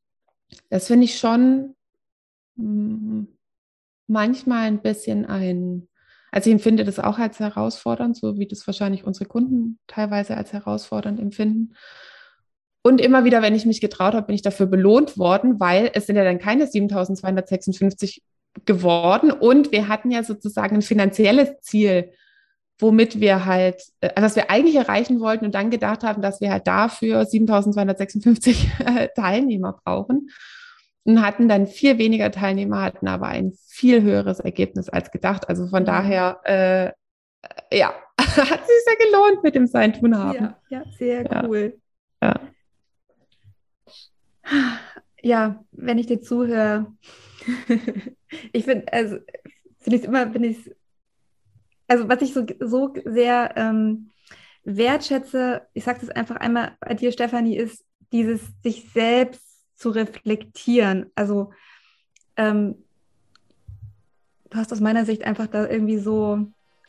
das 0.71 0.87
finde 0.87 1.05
ich 1.05 1.19
schon 1.19 1.75
mm, 2.57 3.25
manchmal 4.07 4.67
ein 4.67 4.83
bisschen 4.83 5.27
ein, 5.27 5.89
also 6.31 6.49
ich 6.49 6.55
empfinde 6.55 6.85
das 6.85 7.01
auch 7.01 7.19
als 7.19 7.41
herausfordernd, 7.41 8.17
so 8.17 8.39
wie 8.39 8.47
das 8.47 8.67
wahrscheinlich 8.67 9.05
unsere 9.05 9.27
Kunden 9.27 9.79
teilweise 9.89 10.37
als 10.37 10.53
herausfordernd 10.53 11.19
empfinden. 11.19 11.75
Und 12.87 13.01
immer 13.01 13.25
wieder, 13.25 13.43
wenn 13.43 13.57
ich 13.57 13.67
mich 13.67 13.81
getraut 13.81 14.15
habe, 14.15 14.29
bin 14.29 14.37
ich 14.37 14.43
dafür 14.43 14.67
belohnt 14.67 15.19
worden, 15.19 15.59
weil 15.59 15.91
es 15.95 16.07
sind 16.07 16.15
ja 16.15 16.23
dann 16.23 16.39
keine 16.39 16.69
7256 16.69 18.23
geworden. 18.65 19.33
Und 19.33 19.73
wir 19.73 19.89
hatten 19.89 20.13
ja 20.13 20.23
sozusagen 20.23 20.77
ein 20.77 20.83
finanzielles 20.83 21.61
Ziel, 21.63 22.13
womit 22.79 23.19
wir 23.19 23.45
halt, 23.45 23.83
äh, 24.03 24.11
also 24.15 24.27
was 24.27 24.37
wir 24.37 24.51
eigentlich 24.53 24.77
erreichen 24.77 25.19
wollten 25.19 25.47
und 25.47 25.57
dann 25.57 25.71
gedacht 25.71 26.05
haben, 26.05 26.23
dass 26.23 26.41
wir 26.41 26.53
halt 26.53 26.69
dafür 26.69 27.27
7256 27.27 28.71
Teilnehmer 29.17 29.81
brauchen. 29.85 30.31
Und 31.03 31.23
hatten 31.23 31.49
dann 31.49 31.67
viel 31.67 31.99
weniger 31.99 32.31
Teilnehmer, 32.31 32.83
hatten 32.83 33.09
aber 33.09 33.27
ein 33.27 33.55
viel 33.67 34.03
höheres 34.03 34.39
Ergebnis 34.39 34.89
als 34.89 35.11
gedacht. 35.11 35.49
Also 35.49 35.67
von 35.67 35.83
mhm. 35.83 35.87
daher, 35.87 36.41
äh, 36.45 37.77
ja, 37.77 37.93
hat 38.21 38.65
sich 38.65 38.85
sehr 38.85 39.07
gelohnt 39.11 39.43
mit 39.43 39.57
dem 39.57 39.67
Sein-Tun 39.67 40.17
haben. 40.17 40.55
Ja, 40.69 40.79
ja 40.79 40.85
sehr 40.97 41.45
cool. 41.45 41.81
Ja. 42.23 42.39
Ja. 45.23 45.65
Wenn 45.73 45.99
ich 45.99 46.07
dir 46.07 46.21
zuhöre, 46.21 46.93
ich 48.53 48.65
finde, 48.65 48.93
also 48.93 49.19
finde 49.79 49.99
ich 49.99 50.05
immer, 50.05 50.31
finde 50.31 50.49
ich 50.49 50.75
also 51.89 52.09
was 52.09 52.21
ich 52.23 52.33
so, 52.33 52.45
so 52.61 52.93
sehr 53.05 53.53
ähm, 53.57 54.11
wertschätze, 54.65 55.63
ich 55.73 55.85
sage 55.85 56.01
das 56.01 56.11
einfach 56.11 56.37
einmal 56.37 56.77
bei 56.81 56.95
dir, 56.95 57.13
Stefanie, 57.13 57.57
ist 57.57 57.85
dieses 58.13 58.41
sich 58.63 58.91
selbst 58.93 59.43
zu 59.77 59.91
reflektieren. 59.91 61.11
Also 61.15 61.53
ähm, 62.37 62.75
du 64.51 64.59
hast 64.59 64.73
aus 64.73 64.81
meiner 64.81 65.05
Sicht 65.05 65.23
einfach 65.25 65.47
da 65.47 65.69
irgendwie 65.69 65.99
so 65.99 66.47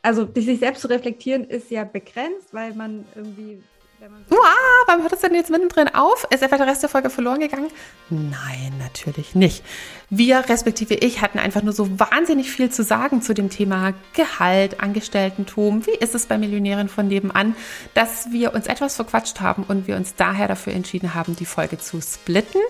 also 0.07 0.25
sich 0.33 0.59
selbst 0.59 0.81
zu 0.81 0.87
reflektieren 0.87 1.43
ist 1.43 1.69
ja 1.69 1.83
begrenzt, 1.83 2.53
weil 2.53 2.73
man 2.73 3.05
irgendwie 3.15 3.61
Wow, 3.99 4.37
warum 4.85 5.01
hört 5.01 5.11
das 5.11 5.21
denn 5.21 5.33
jetzt 5.33 5.49
mittendrin 5.49 5.87
auf? 5.87 6.27
Ist 6.29 6.43
etwa 6.43 6.57
der 6.57 6.67
Rest 6.67 6.83
der 6.83 6.89
Folge 6.89 7.09
verloren 7.09 7.39
gegangen? 7.39 7.71
Nein, 8.09 8.73
natürlich 8.77 9.33
nicht. 9.33 9.63
Wir, 10.11 10.47
respektive 10.47 10.93
ich, 10.93 11.21
hatten 11.21 11.39
einfach 11.39 11.63
nur 11.63 11.73
so 11.73 11.99
wahnsinnig 11.99 12.51
viel 12.51 12.69
zu 12.69 12.83
sagen 12.83 13.23
zu 13.23 13.33
dem 13.33 13.49
Thema 13.49 13.93
Gehalt, 14.13 14.81
Angestelltentum. 14.81 15.85
Wie 15.87 15.95
ist 15.95 16.13
es 16.13 16.27
bei 16.27 16.37
Millionären 16.37 16.89
von 16.89 17.07
nebenan, 17.07 17.55
dass 17.95 18.31
wir 18.31 18.53
uns 18.53 18.67
etwas 18.67 18.95
verquatscht 18.95 19.39
haben 19.39 19.63
und 19.63 19.87
wir 19.87 19.95
uns 19.95 20.13
daher 20.15 20.47
dafür 20.47 20.73
entschieden 20.73 21.15
haben, 21.15 21.35
die 21.35 21.45
Folge 21.45 21.79
zu 21.79 21.99
splitten. 21.99 22.61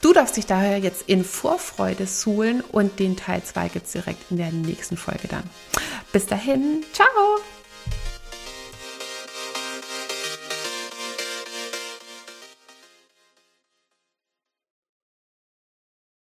Du 0.00 0.12
darfst 0.12 0.36
dich 0.36 0.46
daher 0.46 0.78
jetzt 0.78 1.08
in 1.08 1.24
Vorfreude 1.24 2.06
suhlen 2.06 2.60
und 2.60 2.98
den 2.98 3.16
Teil 3.16 3.42
2 3.44 3.68
gibt 3.68 3.86
es 3.86 3.92
direkt 3.92 4.30
in 4.30 4.38
der 4.38 4.50
nächsten 4.50 4.96
Folge 4.96 5.28
dann. 5.28 5.44
Bis 6.10 6.26
dahin, 6.26 6.82
ciao! 6.92 7.61